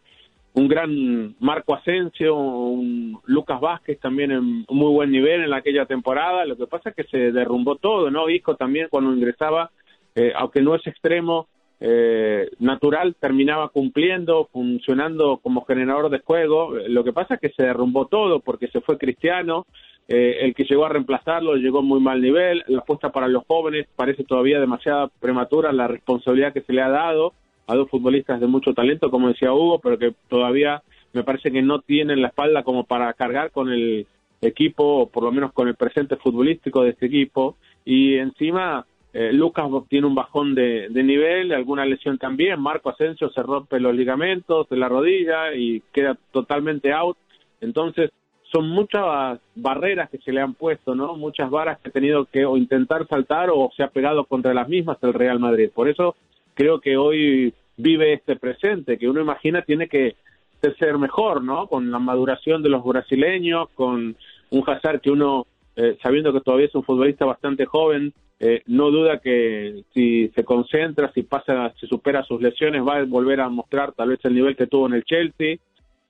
un 0.53 0.67
gran 0.67 1.35
Marco 1.39 1.75
Asensio, 1.75 2.35
un 2.35 3.19
Lucas 3.25 3.59
Vázquez 3.59 3.99
también 3.99 4.31
en 4.31 4.65
muy 4.69 4.91
buen 4.91 5.11
nivel 5.11 5.43
en 5.43 5.53
aquella 5.53 5.85
temporada. 5.85 6.45
Lo 6.45 6.57
que 6.57 6.67
pasa 6.67 6.89
es 6.89 6.95
que 6.95 7.03
se 7.03 7.31
derrumbó 7.31 7.75
todo, 7.75 8.09
¿no? 8.09 8.29
Isco 8.29 8.55
también 8.55 8.87
cuando 8.89 9.13
ingresaba, 9.13 9.71
eh, 10.15 10.33
aunque 10.35 10.61
no 10.61 10.75
es 10.75 10.85
extremo, 10.87 11.47
eh, 11.81 12.49
natural, 12.59 13.15
terminaba 13.19 13.69
cumpliendo, 13.69 14.49
funcionando 14.51 15.37
como 15.37 15.65
generador 15.65 16.09
de 16.09 16.19
juego. 16.19 16.73
Lo 16.87 17.03
que 17.03 17.13
pasa 17.13 17.35
es 17.35 17.39
que 17.39 17.49
se 17.49 17.63
derrumbó 17.63 18.07
todo 18.07 18.41
porque 18.41 18.67
se 18.67 18.81
fue 18.81 18.97
Cristiano, 18.97 19.65
eh, 20.07 20.39
el 20.41 20.55
que 20.55 20.65
llegó 20.65 20.85
a 20.85 20.89
reemplazarlo 20.89 21.55
llegó 21.55 21.83
muy 21.83 21.99
mal 21.99 22.19
nivel, 22.19 22.63
la 22.67 22.79
apuesta 22.79 23.11
para 23.11 23.27
los 23.27 23.43
jóvenes 23.45 23.87
parece 23.95 24.23
todavía 24.23 24.59
demasiada 24.59 25.07
prematura 25.19 25.71
la 25.71 25.87
responsabilidad 25.87 26.51
que 26.51 26.61
se 26.61 26.73
le 26.73 26.81
ha 26.81 26.89
dado 26.89 27.33
a 27.69 27.75
dos 27.75 27.89
futbolistas 27.89 28.39
de 28.39 28.47
mucho 28.47 28.73
talento, 28.73 29.11
como 29.11 29.27
decía 29.27 29.53
Hugo, 29.53 29.79
pero 29.79 29.99
que 29.99 30.13
todavía 30.27 30.81
me 31.13 31.23
parece 31.23 31.51
que 31.51 31.61
no 31.61 31.81
tienen 31.81 32.19
la 32.21 32.29
espalda 32.29 32.63
como 32.63 32.83
para 32.83 33.13
cargar 33.13 33.51
con 33.51 33.71
el 33.71 34.07
equipo, 34.41 35.01
o 35.01 35.07
por 35.07 35.23
lo 35.23 35.31
menos 35.31 35.53
con 35.53 35.67
el 35.67 35.75
presente 35.75 36.15
futbolístico 36.15 36.81
de 36.81 36.89
este 36.91 37.05
equipo, 37.05 37.57
y 37.85 38.15
encima 38.15 38.87
eh, 39.13 39.31
Lucas 39.33 39.67
tiene 39.87 40.07
un 40.07 40.15
bajón 40.15 40.55
de, 40.55 40.89
nivel, 40.89 41.51
alguna 41.51 41.85
lesión 41.85 42.17
también, 42.17 42.59
Marco 42.59 42.89
Asensio 42.89 43.29
se 43.29 43.43
rompe 43.43 43.79
los 43.79 43.93
ligamentos 43.93 44.67
de 44.67 44.77
la 44.77 44.89
rodilla 44.89 45.53
y 45.53 45.83
queda 45.93 46.17
totalmente 46.31 46.91
out, 46.91 47.17
entonces 47.61 48.09
son 48.51 48.67
muchas 48.67 49.39
barreras 49.53 50.09
que 50.09 50.17
se 50.17 50.31
le 50.31 50.41
han 50.41 50.55
puesto, 50.55 50.95
¿no? 50.95 51.15
Muchas 51.15 51.51
varas 51.51 51.77
que 51.79 51.89
ha 51.89 51.91
tenido 51.91 52.25
que 52.25 52.45
o 52.45 52.57
intentar 52.57 53.05
saltar 53.07 53.51
o 53.53 53.69
se 53.77 53.83
ha 53.83 53.89
pegado 53.89 54.25
contra 54.25 54.55
las 54.55 54.67
mismas 54.67 54.97
el 55.03 55.13
Real 55.13 55.39
Madrid. 55.39 55.69
Por 55.71 55.87
eso 55.87 56.15
creo 56.59 56.81
que 56.81 56.97
hoy 56.97 57.53
vive 57.77 58.11
este 58.11 58.35
presente, 58.35 58.97
que 58.97 59.07
uno 59.07 59.21
imagina 59.21 59.61
tiene 59.61 59.87
que 59.87 60.17
ser 60.77 60.97
mejor, 60.97 61.41
¿no? 61.41 61.67
Con 61.67 61.89
la 61.89 61.99
maduración 61.99 62.61
de 62.61 62.67
los 62.67 62.83
brasileños, 62.83 63.69
con 63.75 64.17
un 64.49 64.63
Hazard 64.67 64.99
que 64.99 65.09
uno, 65.09 65.47
eh, 65.77 65.97
sabiendo 66.03 66.33
que 66.33 66.41
todavía 66.41 66.65
es 66.65 66.75
un 66.75 66.83
futbolista 66.83 67.23
bastante 67.23 67.65
joven, 67.65 68.13
eh, 68.41 68.61
no 68.67 68.91
duda 68.91 69.19
que 69.19 69.85
si 69.93 70.27
se 70.35 70.43
concentra, 70.43 71.13
si 71.13 71.23
pasa, 71.23 71.73
si 71.79 71.87
supera 71.87 72.23
sus 72.23 72.41
lesiones, 72.41 72.85
va 72.85 72.97
a 72.97 73.05
volver 73.05 73.39
a 73.39 73.47
mostrar 73.47 73.93
tal 73.93 74.09
vez 74.09 74.19
el 74.25 74.35
nivel 74.35 74.57
que 74.57 74.67
tuvo 74.67 74.87
en 74.87 74.95
el 74.95 75.05
Chelsea 75.05 75.59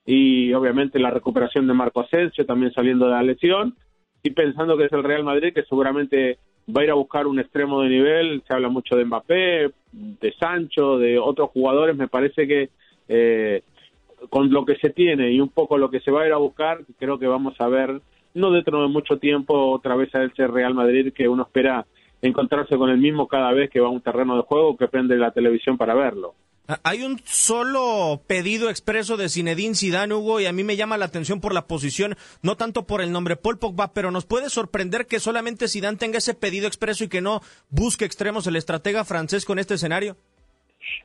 y 0.04 0.52
obviamente 0.52 0.98
la 0.98 1.10
recuperación 1.10 1.68
de 1.68 1.74
Marco 1.74 2.00
Asensio 2.00 2.44
también 2.44 2.72
saliendo 2.72 3.04
de 3.04 3.12
la 3.12 3.22
lesión 3.22 3.76
y 4.24 4.30
pensando 4.30 4.76
que 4.76 4.86
es 4.86 4.92
el 4.92 5.04
Real 5.04 5.22
Madrid 5.22 5.54
que 5.54 5.62
seguramente 5.62 6.38
va 6.68 6.82
a 6.82 6.84
ir 6.84 6.90
a 6.90 6.94
buscar 6.94 7.26
un 7.26 7.40
extremo 7.40 7.82
de 7.82 7.88
nivel, 7.88 8.42
se 8.46 8.54
habla 8.54 8.68
mucho 8.68 8.96
de 8.96 9.04
Mbappé, 9.04 9.70
de 9.92 10.32
Sancho, 10.38 10.98
de 10.98 11.18
otros 11.18 11.50
jugadores, 11.50 11.96
me 11.96 12.08
parece 12.08 12.46
que 12.46 12.70
eh, 13.08 13.62
con 14.28 14.50
lo 14.50 14.64
que 14.64 14.76
se 14.76 14.90
tiene 14.90 15.32
y 15.32 15.40
un 15.40 15.48
poco 15.48 15.78
lo 15.78 15.90
que 15.90 16.00
se 16.00 16.10
va 16.10 16.22
a 16.22 16.26
ir 16.26 16.32
a 16.32 16.38
buscar, 16.38 16.80
creo 16.98 17.18
que 17.18 17.26
vamos 17.26 17.54
a 17.60 17.68
ver, 17.68 18.00
no 18.34 18.50
dentro 18.50 18.82
de 18.82 18.88
mucho 18.88 19.18
tiempo, 19.18 19.70
otra 19.70 19.96
vez 19.96 20.14
a 20.14 20.24
ese 20.24 20.46
Real 20.46 20.74
Madrid 20.74 21.12
que 21.12 21.28
uno 21.28 21.44
espera 21.44 21.86
encontrarse 22.22 22.76
con 22.76 22.90
el 22.90 22.98
mismo 22.98 23.26
cada 23.26 23.52
vez 23.52 23.70
que 23.70 23.80
va 23.80 23.88
a 23.88 23.90
un 23.90 24.02
terreno 24.02 24.36
de 24.36 24.42
juego 24.42 24.76
que 24.76 24.88
prende 24.88 25.16
la 25.16 25.30
televisión 25.30 25.78
para 25.78 25.94
verlo. 25.94 26.34
Ah, 26.68 26.80
hay 26.84 27.02
un 27.02 27.20
solo 27.24 28.22
pedido 28.26 28.70
expreso 28.70 29.16
de 29.16 29.28
Zinedine 29.28 29.74
Zidane, 29.74 30.14
Hugo, 30.14 30.40
y 30.40 30.46
a 30.46 30.52
mí 30.52 30.62
me 30.62 30.76
llama 30.76 30.98
la 30.98 31.06
atención 31.06 31.40
por 31.40 31.52
la 31.52 31.66
posición, 31.66 32.16
no 32.42 32.56
tanto 32.56 32.86
por 32.86 33.00
el 33.00 33.12
nombre 33.12 33.36
Paul 33.36 33.58
Pogba, 33.58 33.92
pero 33.92 34.10
nos 34.10 34.26
puede 34.26 34.50
sorprender 34.50 35.06
que 35.06 35.20
solamente 35.20 35.68
Zidane 35.68 35.98
tenga 35.98 36.18
ese 36.18 36.34
pedido 36.34 36.66
expreso 36.66 37.04
y 37.04 37.08
que 37.08 37.20
no 37.20 37.42
busque 37.70 38.04
extremos 38.04 38.46
el 38.46 38.56
estratega 38.56 39.04
francés 39.04 39.44
con 39.44 39.58
este 39.58 39.74
escenario. 39.74 40.16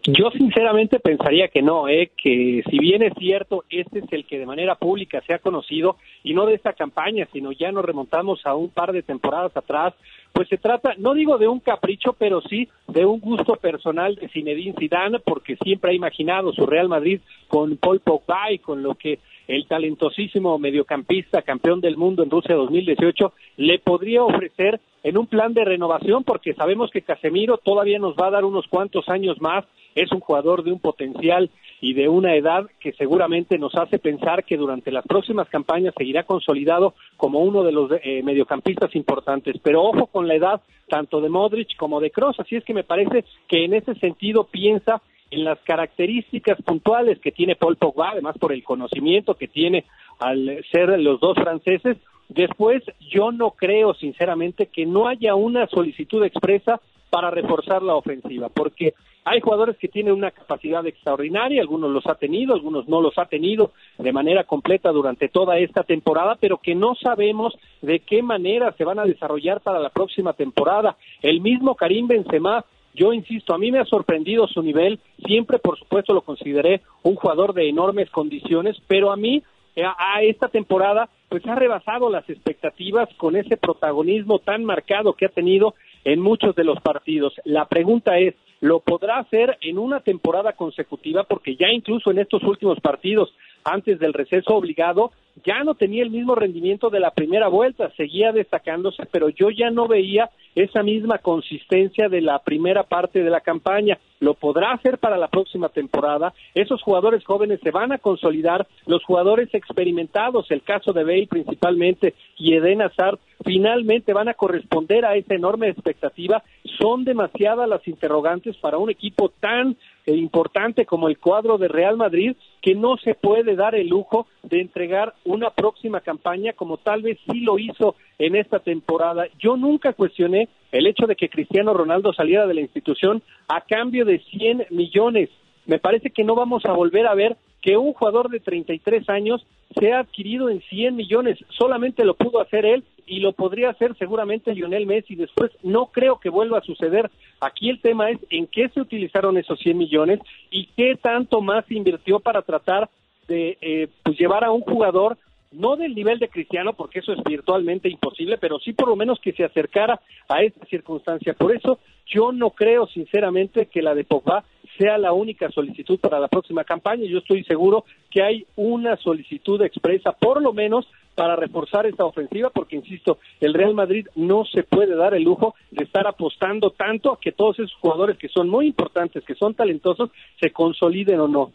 Yo 0.04 0.30
sinceramente 0.32 1.00
pensaría 1.00 1.48
que 1.48 1.62
no, 1.62 1.88
¿eh? 1.88 2.12
que 2.16 2.64
si 2.70 2.80
bien 2.80 3.04
es 3.04 3.14
cierto, 3.18 3.64
este 3.70 4.00
es 4.00 4.06
el 4.12 4.26
que 4.26 4.40
de 4.40 4.46
manera 4.46 4.76
pública 4.76 5.22
se 5.26 5.34
ha 5.34 5.40
conocido, 5.40 5.98
y 6.24 6.34
no 6.34 6.46
de 6.46 6.56
esta 6.56 6.74
campaña, 6.74 7.28
sino 7.34 7.52
ya 7.52 7.72
nos 7.72 7.86
remontamos 7.86 8.46
a 8.46 8.56
un 8.56 8.70
par 8.70 8.92
de 8.92 9.04
temporadas 9.04 9.56
atrás, 9.56 9.94
pues 10.32 10.50
se 10.50 10.58
trata, 10.58 10.96
no 10.98 11.14
digo 11.14 11.38
de 11.38 11.48
un 11.48 11.60
capricho, 11.60 12.14
pero 12.14 12.42
sí 12.42 12.68
de 12.88 13.06
un 13.06 13.20
gusto 13.20 13.56
personal 13.56 14.16
de 14.16 14.28
Zinedine 14.28 14.76
Zidane, 14.78 15.20
porque 15.20 15.56
siempre 15.64 15.92
ha 15.92 15.96
imaginado 15.96 16.52
su 16.52 16.66
Real 16.66 16.90
Madrid 16.90 17.22
con 17.48 17.78
Paul 17.78 18.02
Pogba 18.02 18.52
y 18.52 18.60
con 18.60 18.84
lo 18.84 18.96
que 18.96 19.20
el 19.48 19.68
talentosísimo 19.68 20.58
mediocampista 20.58 21.42
campeón 21.42 21.80
del 21.80 21.98
mundo 21.98 22.24
en 22.24 22.30
Rusia 22.30 22.56
2018 22.56 23.34
le 23.58 23.80
podría 23.80 24.24
ofrecer 24.24 24.80
en 25.06 25.20
un 25.20 25.28
plan 25.28 25.54
de 25.54 25.64
renovación 25.64 26.24
porque 26.24 26.56
sabemos 26.56 26.90
que 26.90 27.04
Casemiro 27.04 27.60
todavía 27.60 28.00
nos 28.00 28.16
va 28.16 28.28
a 28.28 28.32
dar 28.32 28.44
unos 28.44 28.68
cuantos 28.68 29.08
años 29.08 29.40
más, 29.40 29.64
es 29.94 30.12
un 30.12 30.20
jugador 30.20 30.64
de 30.64 30.72
un 30.72 30.80
potencial 30.80 31.52
y 31.80 31.94
de 31.94 32.10
una 32.10 32.34
edad 32.34 32.66
que 32.80 32.92
seguramente 32.94 33.60
nos 33.60 33.76
hace 33.76 34.00
pensar 34.00 34.44
que 34.46 34.58
durante 34.58 34.92
las 34.92 35.06
próximas 35.06 35.48
campañas 35.48 35.94
seguirá 35.96 36.24
consolidado 36.24 36.96
como 37.18 37.42
uno 37.42 37.62
de 37.62 37.72
los 37.72 37.92
eh, 38.04 38.24
mediocampistas 38.24 38.96
importantes. 38.96 39.58
Pero 39.62 39.84
ojo 39.84 40.08
con 40.08 40.28
la 40.28 40.34
edad 40.34 40.62
tanto 40.90 41.22
de 41.22 41.30
Modric 41.30 41.76
como 41.78 42.00
de 42.00 42.10
Kroos, 42.10 42.40
así 42.40 42.56
es 42.56 42.64
que 42.64 42.74
me 42.74 42.84
parece 42.84 43.26
que 43.48 43.64
en 43.64 43.76
ese 43.76 43.94
sentido 43.96 44.46
piensa 44.46 45.04
en 45.30 45.44
las 45.44 45.60
características 45.60 46.60
puntuales 46.64 47.20
que 47.20 47.32
tiene 47.32 47.56
Paul 47.56 47.76
Pogba, 47.76 48.10
además 48.10 48.40
por 48.40 48.54
el 48.54 48.64
conocimiento 48.64 49.36
que 49.36 49.48
tiene 49.48 49.86
al 50.20 50.66
ser 50.72 51.00
los 51.00 51.20
dos 51.20 51.36
franceses. 51.36 51.98
Después, 52.30 52.84
yo 53.00 53.32
no 53.32 53.52
creo 53.52 53.94
sinceramente 53.94 54.68
que 54.68 54.86
no 54.86 55.08
haya 55.08 55.36
una 55.36 55.68
solicitud 55.68 56.24
expresa 56.24 56.82
para 57.10 57.30
reforzar 57.30 57.82
la 57.82 57.96
ofensiva, 57.96 58.50
porque 58.50 58.94
hay 59.24 59.40
jugadores 59.40 59.78
que 59.78 59.88
tienen 59.88 60.14
una 60.14 60.32
capacidad 60.32 60.86
extraordinaria, 60.86 61.62
algunos 61.62 61.90
los 61.90 62.06
ha 62.08 62.16
tenido, 62.16 62.54
algunos 62.54 62.88
no 62.88 63.02
los 63.02 63.18
ha 63.18 63.26
tenido 63.26 63.72
de 63.98 64.12
manera 64.12 64.44
completa 64.44 64.92
durante 64.92 65.30
toda 65.30 65.58
esta 65.58 65.84
temporada, 65.84 66.38
pero 66.40 66.58
que 66.58 66.76
no 66.76 66.94
sabemos 66.96 67.58
de 67.82 68.02
qué 68.02 68.22
manera 68.22 68.72
se 68.74 68.84
van 68.84 69.00
a 69.00 69.06
desarrollar 69.06 69.62
para 69.62 69.80
la 69.80 69.90
próxima 69.90 70.34
temporada. 70.34 70.98
El 71.22 71.42
mismo 71.42 71.76
Karim 71.76 72.08
Benzema 72.08 72.66
yo 72.96 73.12
insisto, 73.12 73.54
a 73.54 73.58
mí 73.58 73.72
me 73.72 73.80
ha 73.80 73.86
sorprendido 73.86 74.48
su 74.48 74.62
nivel, 74.62 75.00
siempre 75.26 75.60
por 75.60 75.78
supuesto 75.78 76.14
lo 76.14 76.22
consideré 76.22 76.82
un 77.04 77.16
jugador 77.16 77.54
de 77.54 77.68
enormes 77.68 78.10
condiciones, 78.10 78.78
pero 78.88 79.12
a 79.12 79.18
mí 79.18 79.44
a 79.84 80.22
esta 80.22 80.48
temporada 80.48 81.10
pues 81.30 81.46
ha 81.48 81.56
rebasado 81.56 82.10
las 82.10 82.30
expectativas 82.30 83.10
con 83.18 83.36
ese 83.36 83.58
protagonismo 83.58 84.40
tan 84.40 84.64
marcado 84.64 85.14
que 85.14 85.26
ha 85.26 85.30
tenido 85.30 85.76
en 86.06 86.22
muchos 86.22 86.56
de 86.56 86.64
los 86.64 86.80
partidos. 86.82 87.34
La 87.44 87.66
pregunta 87.66 88.18
es, 88.20 88.36
¿lo 88.62 88.80
podrá 88.80 89.18
hacer 89.18 89.58
en 89.62 89.78
una 89.78 90.00
temporada 90.00 90.54
consecutiva? 90.54 91.24
Porque 91.24 91.56
ya 91.56 91.68
incluso 91.70 92.12
en 92.12 92.20
estos 92.20 92.44
últimos 92.44 92.80
partidos, 92.80 93.34
antes 93.64 94.00
del 94.00 94.14
receso 94.14 94.56
obligado, 94.56 95.12
ya 95.44 95.64
no 95.64 95.76
tenía 95.76 96.04
el 96.04 96.12
mismo 96.12 96.36
rendimiento 96.36 96.90
de 96.90 97.00
la 97.00 97.12
primera 97.12 97.48
vuelta, 97.48 97.92
seguía 97.98 98.32
destacándose, 98.32 99.06
pero 99.12 99.30
yo 99.30 99.50
ya 99.50 99.70
no 99.70 99.88
veía 99.88 100.30
esa 100.56 100.84
misma 100.84 101.18
consistencia 101.18 102.08
de 102.08 102.22
la 102.22 102.40
primera 102.40 102.84
parte 102.84 103.22
de 103.22 103.30
la 103.30 103.42
campaña. 103.42 103.98
Lo 104.22 104.36
podrá 104.36 104.72
hacer 104.72 104.98
para 104.98 105.18
la 105.18 105.28
próxima 105.28 105.68
temporada. 105.68 106.34
Esos 106.54 106.82
jugadores 106.82 107.26
jóvenes 107.26 107.60
se 107.62 107.72
van 107.72 107.92
a 107.92 107.98
consolidar. 107.98 108.66
Los 108.86 109.04
jugadores 109.04 109.54
experimentados, 109.54 110.50
el 110.52 110.64
caso 110.64 110.94
de 110.94 111.04
Bale 111.04 111.28
principalmente 111.28 112.14
y 112.38 112.54
Eden 112.54 112.82
Hazard, 112.82 113.20
finalmente 113.44 114.14
van 114.14 114.30
a 114.30 114.34
corresponder 114.34 115.06
a 115.06 115.16
esa 115.16 115.36
enorme 115.36 115.68
expectativa. 115.68 116.42
Son 116.80 117.04
demasiadas 117.04 117.68
las 117.68 117.86
interrogantes 117.88 118.56
para 118.58 118.78
un 118.78 118.90
equipo 118.90 119.30
tan 119.30 119.76
importante 120.14 120.86
como 120.86 121.08
el 121.08 121.18
cuadro 121.18 121.58
de 121.58 121.68
Real 121.68 121.98
Madrid 121.98 122.36
que 122.62 122.76
no 122.76 122.98
se 122.98 123.16
puede 123.16 123.56
dar 123.56 123.76
el 123.76 123.88
lujo 123.88 124.28
de 124.44 124.62
entregar 124.62 125.14
una 125.24 125.50
próxima 125.50 126.02
campaña 126.02 126.54
como 126.54 126.78
tal 126.78 127.02
vez 127.02 127.18
sí 127.30 127.42
lo 127.42 127.58
hizo 127.58 127.96
en 128.20 128.36
esta 128.36 128.60
temporada. 128.60 129.28
Yo 129.40 129.58
nunca 129.58 129.94
cuestioné 129.94 130.50
el 130.72 130.88
hecho 130.88 131.08
de 131.08 131.16
que 131.16 131.30
Cristiano 131.30 131.74
Ronaldo 131.74 132.14
saliera 132.14 132.48
de 132.48 132.54
la 132.54 132.62
institución 132.62 133.24
a 133.48 133.62
cambio 133.62 134.06
de 134.06 134.20
100 134.20 134.68
millones. 134.70 135.30
Me 135.66 135.80
parece 135.80 136.12
que 136.12 136.24
no 136.24 136.36
vamos 136.36 136.66
a 136.66 136.74
volver 136.74 137.08
a 137.08 137.16
ver 137.16 137.38
que 137.66 137.78
un 137.78 137.94
jugador 137.94 138.30
de 138.30 138.40
33 138.40 139.10
años 139.10 139.44
sea 139.80 139.98
adquirido 139.98 140.52
en 140.52 140.62
100 140.62 140.96
millones. 140.96 141.40
Solamente 141.50 142.06
lo 142.06 142.14
pudo 142.14 142.40
hacer 142.40 142.64
él 142.64 142.84
y 143.08 143.22
lo 143.22 143.34
podría 143.34 143.72
hacer 143.72 143.98
seguramente 143.98 144.54
Lionel 144.54 144.86
Messi. 144.86 145.16
Después 145.16 145.52
no 145.64 145.88
creo 145.88 146.20
que 146.20 146.30
vuelva 146.30 146.60
a 146.60 146.62
suceder. 146.62 147.10
Aquí 147.42 147.72
el 147.72 147.82
tema 147.82 148.12
es 148.12 148.20
en 148.30 148.46
qué 148.46 148.70
se 148.70 148.82
utilizaron 148.82 149.40
esos 149.40 149.58
100 149.58 149.80
millones 149.80 150.20
y 150.52 150.68
qué 150.78 150.96
tanto 150.96 151.42
más 151.42 151.66
se 151.66 151.74
invirtió 151.74 152.20
para 152.20 152.44
tratar 152.44 152.88
de 153.28 153.58
eh, 153.60 153.88
pues 154.04 154.16
llevar 154.16 154.44
a 154.44 154.52
un 154.52 154.62
jugador 154.62 155.18
no 155.52 155.76
del 155.76 155.96
nivel 155.96 156.20
de 156.20 156.30
Cristiano, 156.30 156.74
porque 156.74 157.00
eso 157.00 157.14
es 157.14 157.24
virtualmente 157.24 157.90
imposible, 157.90 158.38
pero 158.38 158.60
sí 158.60 158.74
por 158.74 158.90
lo 158.90 158.96
menos 158.96 159.20
que 159.20 159.32
se 159.32 159.44
acercara 159.44 160.00
a 160.28 160.44
esta 160.44 160.66
circunstancia. 160.68 161.34
Por 161.34 161.56
eso 161.56 161.80
yo 162.06 162.32
no 162.32 162.52
creo 162.52 162.86
sinceramente 162.88 163.66
que 163.66 163.82
la 163.82 163.96
de 163.96 164.04
Pogba 164.04 164.44
sea 164.78 164.98
la 164.98 165.14
única 165.14 165.50
solicitud 165.52 166.00
para 166.00 166.20
la 166.20 166.28
próxima 166.28 166.64
campaña. 166.64 167.06
Yo 167.06 167.20
estoy 167.20 167.44
seguro 167.44 167.86
que 168.12 168.24
hay 168.24 168.46
una 168.56 168.98
solicitud 168.98 169.62
expresa, 169.62 170.12
por 170.12 170.42
lo 170.42 170.54
menos 170.54 170.88
para 171.16 171.36
reforzar 171.36 171.86
esta 171.86 172.06
ofensiva, 172.06 172.50
porque 172.50 172.76
insisto, 172.76 173.20
el 173.40 173.54
Real 173.54 173.74
Madrid 173.74 174.06
no 174.16 174.44
se 174.46 174.64
puede 174.64 174.96
dar 174.96 175.14
el 175.14 175.24
lujo 175.24 175.56
de 175.72 175.86
estar 175.86 176.06
apostando 176.08 176.72
tanto 176.72 177.14
a 177.14 177.20
que 177.20 177.32
todos 177.32 177.58
esos 177.60 177.74
jugadores 177.80 178.18
que 178.18 178.28
son 178.28 178.50
muy 178.50 178.68
importantes, 178.68 179.24
que 179.24 179.36
son 179.36 179.54
talentosos, 179.56 180.12
se 180.40 180.52
consoliden 180.52 181.20
o 181.22 181.28
no. 181.28 181.52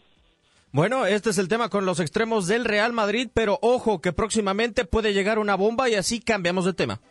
Bueno, 0.73 1.05
este 1.05 1.31
es 1.31 1.37
el 1.37 1.49
tema 1.49 1.69
con 1.69 1.85
los 1.85 1.99
extremos 1.99 2.47
del 2.47 2.63
Real 2.63 2.93
Madrid, 2.93 3.27
pero 3.33 3.59
ojo 3.61 3.99
que 3.99 4.13
próximamente 4.13 4.85
puede 4.85 5.13
llegar 5.13 5.37
una 5.37 5.55
bomba 5.55 5.89
y 5.89 5.95
así 5.95 6.21
cambiamos 6.21 6.65
de 6.65 6.73
tema. 6.73 7.01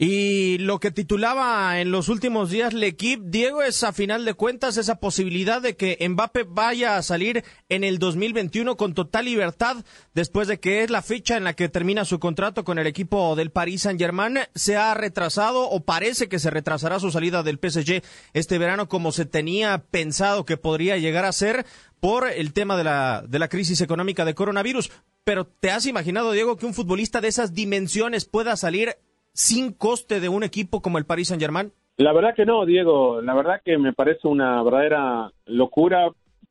Y 0.00 0.58
lo 0.58 0.78
que 0.78 0.92
titulaba 0.92 1.80
en 1.80 1.90
los 1.90 2.08
últimos 2.08 2.50
días 2.50 2.72
L'Equipe, 2.72 3.24
Diego, 3.26 3.64
es 3.64 3.82
a 3.82 3.92
final 3.92 4.24
de 4.24 4.34
cuentas 4.34 4.76
esa 4.76 5.00
posibilidad 5.00 5.60
de 5.60 5.74
que 5.74 5.98
Mbappé 6.08 6.44
vaya 6.44 6.96
a 6.96 7.02
salir 7.02 7.42
en 7.68 7.82
el 7.82 7.98
2021 7.98 8.76
con 8.76 8.94
total 8.94 9.24
libertad 9.24 9.84
después 10.14 10.46
de 10.46 10.60
que 10.60 10.84
es 10.84 10.90
la 10.90 11.02
fecha 11.02 11.36
en 11.36 11.42
la 11.42 11.54
que 11.54 11.68
termina 11.68 12.04
su 12.04 12.20
contrato 12.20 12.62
con 12.62 12.78
el 12.78 12.86
equipo 12.86 13.34
del 13.34 13.50
Paris 13.50 13.82
Saint-Germain. 13.82 14.38
Se 14.54 14.76
ha 14.76 14.94
retrasado 14.94 15.68
o 15.68 15.84
parece 15.84 16.28
que 16.28 16.38
se 16.38 16.50
retrasará 16.50 17.00
su 17.00 17.10
salida 17.10 17.42
del 17.42 17.58
PSG 17.60 18.00
este 18.34 18.58
verano 18.58 18.88
como 18.88 19.10
se 19.10 19.26
tenía 19.26 19.78
pensado 19.90 20.44
que 20.44 20.56
podría 20.56 20.96
llegar 20.96 21.24
a 21.24 21.32
ser 21.32 21.66
por 21.98 22.28
el 22.28 22.52
tema 22.52 22.76
de 22.76 22.84
la, 22.84 23.24
de 23.26 23.40
la 23.40 23.48
crisis 23.48 23.80
económica 23.80 24.24
de 24.24 24.36
coronavirus. 24.36 24.92
Pero 25.24 25.44
¿te 25.44 25.72
has 25.72 25.86
imaginado, 25.86 26.30
Diego, 26.30 26.56
que 26.56 26.66
un 26.66 26.72
futbolista 26.74 27.20
de 27.20 27.26
esas 27.26 27.52
dimensiones 27.52 28.26
pueda 28.26 28.56
salir 28.56 28.96
sin 29.38 29.72
coste 29.72 30.18
de 30.18 30.28
un 30.28 30.42
equipo 30.42 30.82
como 30.82 30.98
el 30.98 31.06
Paris 31.06 31.28
Saint 31.28 31.40
Germain? 31.40 31.70
La 31.96 32.12
verdad 32.12 32.34
que 32.34 32.44
no, 32.44 32.66
Diego. 32.66 33.22
La 33.22 33.34
verdad 33.34 33.62
que 33.64 33.78
me 33.78 33.92
parece 33.92 34.26
una 34.26 34.60
verdadera 34.64 35.30
locura 35.46 36.10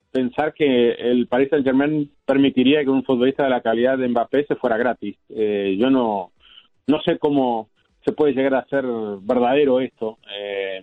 pensar 0.10 0.54
que 0.54 0.92
el 0.92 1.28
Paris 1.28 1.50
Saint 1.50 1.66
Germain 1.66 2.10
permitiría 2.26 2.84
que 2.86 2.90
un 2.90 3.04
futbolista 3.04 3.44
de 3.44 3.50
la 3.50 3.62
calidad 3.62 3.98
de 3.98 4.08
Mbappé 4.08 4.46
se 4.46 4.56
fuera 4.56 4.78
gratis. 4.78 5.18
Eh, 5.28 5.76
yo 5.78 5.90
no, 5.90 6.32
no 6.88 7.02
sé 7.02 7.18
cómo 7.20 7.68
se 8.06 8.14
puede 8.14 8.32
llegar 8.32 8.56
a 8.56 8.66
ser 8.68 8.86
verdadero 9.22 9.82
esto. 9.82 10.18
Eh, 10.40 10.82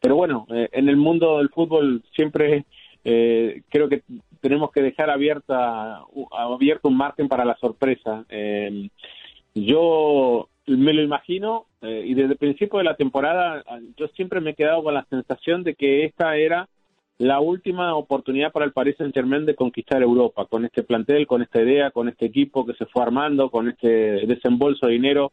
pero 0.00 0.16
bueno, 0.16 0.46
eh, 0.50 0.68
en 0.72 0.88
el 0.88 0.96
mundo 0.96 1.38
del 1.38 1.50
fútbol 1.50 2.02
siempre 2.16 2.64
creo 3.04 3.88
que 3.90 4.02
tenemos 4.40 4.72
que 4.72 4.80
dejar 4.80 5.10
abierta, 5.10 6.00
abierto 6.32 6.88
un 6.88 6.96
margen 6.96 7.28
para 7.28 7.44
la 7.44 7.54
sorpresa. 7.58 8.24
yo 9.54 10.48
me 10.66 10.92
lo 10.92 11.02
imagino 11.02 11.66
eh, 11.82 12.04
y 12.06 12.14
desde 12.14 12.32
el 12.32 12.38
principio 12.38 12.78
de 12.78 12.84
la 12.84 12.96
temporada 12.96 13.62
ah, 13.66 13.78
yo 13.96 14.08
siempre 14.08 14.40
me 14.40 14.50
he 14.50 14.54
quedado 14.54 14.82
con 14.82 14.94
la 14.94 15.04
sensación 15.10 15.62
de 15.62 15.74
que 15.74 16.04
esta 16.04 16.36
era 16.36 16.68
la 17.18 17.40
última 17.40 17.94
oportunidad 17.94 18.50
para 18.50 18.64
el 18.64 18.72
Paris 18.72 18.96
Saint 18.98 19.14
Germain 19.14 19.46
de 19.46 19.54
conquistar 19.54 20.02
Europa, 20.02 20.46
con 20.46 20.64
este 20.64 20.82
plantel, 20.82 21.26
con 21.26 21.42
esta 21.42 21.62
idea, 21.62 21.90
con 21.90 22.08
este 22.08 22.26
equipo 22.26 22.66
que 22.66 22.74
se 22.74 22.86
fue 22.86 23.02
armando, 23.02 23.50
con 23.50 23.68
este 23.68 24.26
desembolso 24.26 24.86
de 24.86 24.94
dinero 24.94 25.32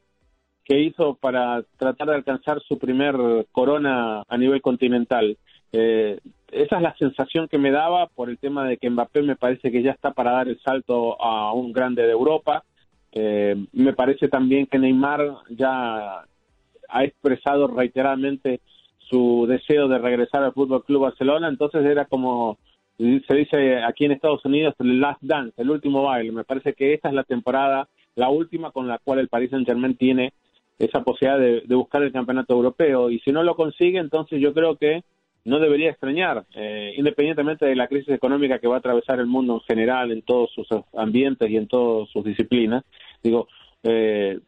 que 0.64 0.80
hizo 0.80 1.16
para 1.16 1.64
tratar 1.78 2.10
de 2.10 2.16
alcanzar 2.16 2.62
su 2.62 2.78
primer 2.78 3.16
corona 3.52 4.24
a 4.28 4.38
nivel 4.38 4.62
continental. 4.62 5.38
Eh, 5.74 6.20
esa 6.52 6.76
es 6.76 6.82
la 6.82 6.96
sensación 6.98 7.48
que 7.48 7.58
me 7.58 7.72
daba 7.72 8.08
por 8.08 8.30
el 8.30 8.38
tema 8.38 8.68
de 8.68 8.78
que 8.78 8.90
Mbappé 8.90 9.24
me 9.24 9.36
parece 9.36 9.72
que 9.72 9.82
ya 9.82 9.92
está 9.92 10.12
para 10.12 10.34
dar 10.34 10.50
el 10.50 10.60
salto 10.60 11.20
a 11.20 11.52
un 11.54 11.72
grande 11.72 12.04
de 12.04 12.12
Europa 12.12 12.64
eh, 13.12 13.56
me 13.74 13.94
parece 13.94 14.28
también 14.28 14.68
que 14.68 14.80
Neymar 14.80 15.36
ya 15.50 16.24
ha 16.90 17.04
expresado 17.04 17.68
reiteradamente 17.68 18.62
su 18.98 19.46
deseo 19.48 19.88
de 19.88 19.98
regresar 19.98 20.44
al 20.44 20.54
Fútbol 20.54 20.84
Club 20.84 21.04
Barcelona, 21.04 21.50
entonces 21.50 21.86
era 21.86 22.06
como 22.06 22.58
se 22.98 23.34
dice 23.34 23.84
aquí 23.84 24.06
en 24.06 24.12
Estados 24.12 24.46
Unidos 24.46 24.76
el 24.80 25.00
last 25.00 25.22
dance, 25.22 25.60
el 25.60 25.72
último 25.72 26.04
baile. 26.04 26.32
Me 26.32 26.44
parece 26.44 26.74
que 26.74 26.94
esta 26.94 27.10
es 27.10 27.16
la 27.16 27.24
temporada, 27.24 27.88
la 28.16 28.30
última 28.30 28.72
con 28.72 28.88
la 28.88 29.00
cual 29.00 29.20
el 29.20 29.28
Paris 29.28 29.50
Saint 29.50 29.66
Germain 29.66 29.96
tiene 29.98 30.34
esa 30.78 31.02
posibilidad 31.02 31.40
de 31.40 31.76
buscar 31.76 32.04
el 32.04 32.12
campeonato 32.12 32.54
europeo 32.54 33.10
y 33.10 33.20
si 33.20 33.32
no 33.32 33.44
lo 33.44 33.56
consigue, 33.56 33.98
entonces 33.98 34.40
yo 34.40 34.54
creo 34.54 34.76
que 34.76 35.04
no 35.44 35.60
debería 35.60 35.90
extrañar, 35.90 36.46
eh, 36.56 36.94
independientemente 36.98 37.66
de 37.66 37.76
la 37.76 37.88
crisis 37.88 38.10
económica 38.10 38.60
que 38.60 38.68
va 38.68 38.76
a 38.76 38.80
atravesar 38.80 39.20
el 39.20 39.26
mundo 39.26 39.56
en 39.56 39.60
general, 39.62 40.12
en 40.12 40.22
todos 40.22 40.52
sus 40.52 40.68
ambientes 40.96 41.50
y 41.50 41.58
en 41.58 41.68
todas 41.68 42.10
sus 42.10 42.24
disciplinas. 42.24 42.84
Digo, 43.24 43.48
eh, 43.84 44.40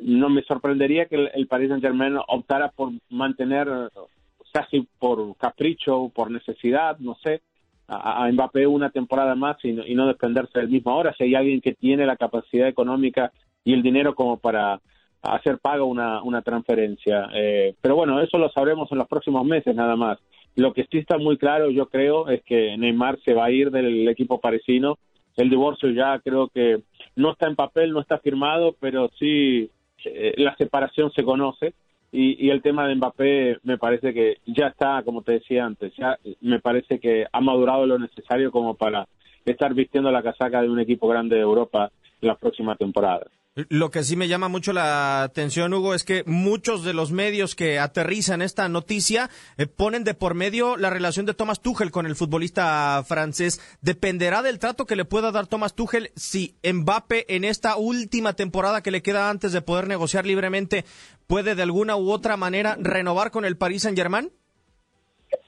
no 0.00 0.28
me 0.28 0.42
sorprendería 0.42 1.06
que 1.06 1.30
el, 1.34 1.46
Paris 1.46 1.68
Saint 1.68 1.82
Germain 1.82 2.16
optara 2.28 2.70
por 2.70 2.92
mantener, 3.10 3.68
casi 4.52 4.86
por 4.98 5.36
capricho 5.36 5.98
o 5.98 6.08
por 6.10 6.30
necesidad, 6.30 6.98
no 6.98 7.16
sé, 7.22 7.42
a, 7.88 8.30
Mbappé 8.30 8.66
una 8.66 8.90
temporada 8.90 9.34
más 9.34 9.56
y 9.64 9.72
no, 9.72 9.84
y 9.86 9.94
del 9.94 10.68
mismo 10.68 10.92
ahora. 10.92 11.14
Si 11.16 11.24
hay 11.24 11.34
alguien 11.34 11.60
que 11.60 11.74
tiene 11.74 12.06
la 12.06 12.16
capacidad 12.16 12.68
económica 12.68 13.32
y 13.64 13.72
el 13.72 13.82
dinero 13.82 14.14
como 14.14 14.36
para 14.38 14.80
hacer 15.22 15.58
pago 15.58 15.86
una, 15.86 16.22
una 16.22 16.42
transferencia. 16.42 17.28
Eh, 17.34 17.74
pero 17.80 17.96
bueno, 17.96 18.20
eso 18.20 18.38
lo 18.38 18.50
sabremos 18.50 18.90
en 18.92 18.98
los 18.98 19.08
próximos 19.08 19.44
meses 19.44 19.74
nada 19.74 19.96
más. 19.96 20.18
Lo 20.54 20.72
que 20.72 20.84
sí 20.90 20.98
está 20.98 21.18
muy 21.18 21.38
claro, 21.38 21.70
yo 21.70 21.86
creo, 21.86 22.28
es 22.28 22.42
que 22.42 22.76
Neymar 22.76 23.18
se 23.24 23.34
va 23.34 23.46
a 23.46 23.50
ir 23.50 23.70
del 23.70 24.06
equipo 24.08 24.40
parisino. 24.40 24.98
El 25.38 25.50
divorcio 25.50 25.88
ya 25.90 26.18
creo 26.18 26.48
que 26.48 26.82
no 27.14 27.30
está 27.30 27.46
en 27.46 27.54
papel, 27.54 27.92
no 27.92 28.00
está 28.00 28.18
firmado, 28.18 28.74
pero 28.80 29.08
sí 29.20 29.70
eh, 30.04 30.34
la 30.36 30.56
separación 30.56 31.12
se 31.12 31.22
conoce. 31.22 31.74
Y, 32.10 32.44
y, 32.44 32.50
el 32.50 32.60
tema 32.60 32.88
de 32.88 32.96
Mbappé 32.96 33.58
me 33.62 33.78
parece 33.78 34.12
que 34.12 34.38
ya 34.46 34.68
está, 34.68 35.02
como 35.04 35.22
te 35.22 35.32
decía 35.32 35.64
antes, 35.64 35.92
ya 35.96 36.18
me 36.40 36.58
parece 36.58 36.98
que 36.98 37.26
ha 37.30 37.40
madurado 37.40 37.86
lo 37.86 37.98
necesario 37.98 38.50
como 38.50 38.74
para 38.74 39.06
estar 39.44 39.74
vistiendo 39.74 40.10
la 40.10 40.22
casaca 40.22 40.62
de 40.62 40.70
un 40.70 40.80
equipo 40.80 41.06
grande 41.06 41.36
de 41.36 41.42
Europa 41.42 41.92
en 42.20 42.28
las 42.28 42.38
próximas 42.38 42.76
temporadas. 42.76 43.28
Lo 43.70 43.90
que 43.90 44.04
sí 44.04 44.14
me 44.14 44.28
llama 44.28 44.46
mucho 44.46 44.72
la 44.72 45.24
atención, 45.24 45.74
Hugo, 45.74 45.92
es 45.92 46.04
que 46.04 46.22
muchos 46.26 46.84
de 46.84 46.94
los 46.94 47.10
medios 47.10 47.56
que 47.56 47.80
aterrizan 47.80 48.40
esta 48.40 48.68
noticia 48.68 49.30
eh, 49.56 49.66
ponen 49.66 50.04
de 50.04 50.14
por 50.14 50.34
medio 50.34 50.76
la 50.76 50.90
relación 50.90 51.26
de 51.26 51.34
Thomas 51.34 51.60
Tuchel 51.60 51.90
con 51.90 52.06
el 52.06 52.14
futbolista 52.14 53.02
francés. 53.04 53.60
Dependerá 53.82 54.42
del 54.42 54.60
trato 54.60 54.86
que 54.86 54.94
le 54.94 55.04
pueda 55.04 55.32
dar 55.32 55.48
Thomas 55.48 55.74
Tuchel 55.74 56.10
si 56.14 56.54
Mbappe 56.62 57.34
en 57.34 57.42
esta 57.42 57.76
última 57.76 58.34
temporada 58.34 58.80
que 58.80 58.92
le 58.92 59.02
queda 59.02 59.28
antes 59.28 59.52
de 59.52 59.60
poder 59.60 59.88
negociar 59.88 60.24
libremente 60.24 60.84
puede 61.26 61.56
de 61.56 61.62
alguna 61.62 61.96
u 61.96 62.12
otra 62.12 62.36
manera 62.36 62.76
renovar 62.78 63.32
con 63.32 63.44
el 63.44 63.56
Paris 63.56 63.82
Saint-Germain. 63.82 64.30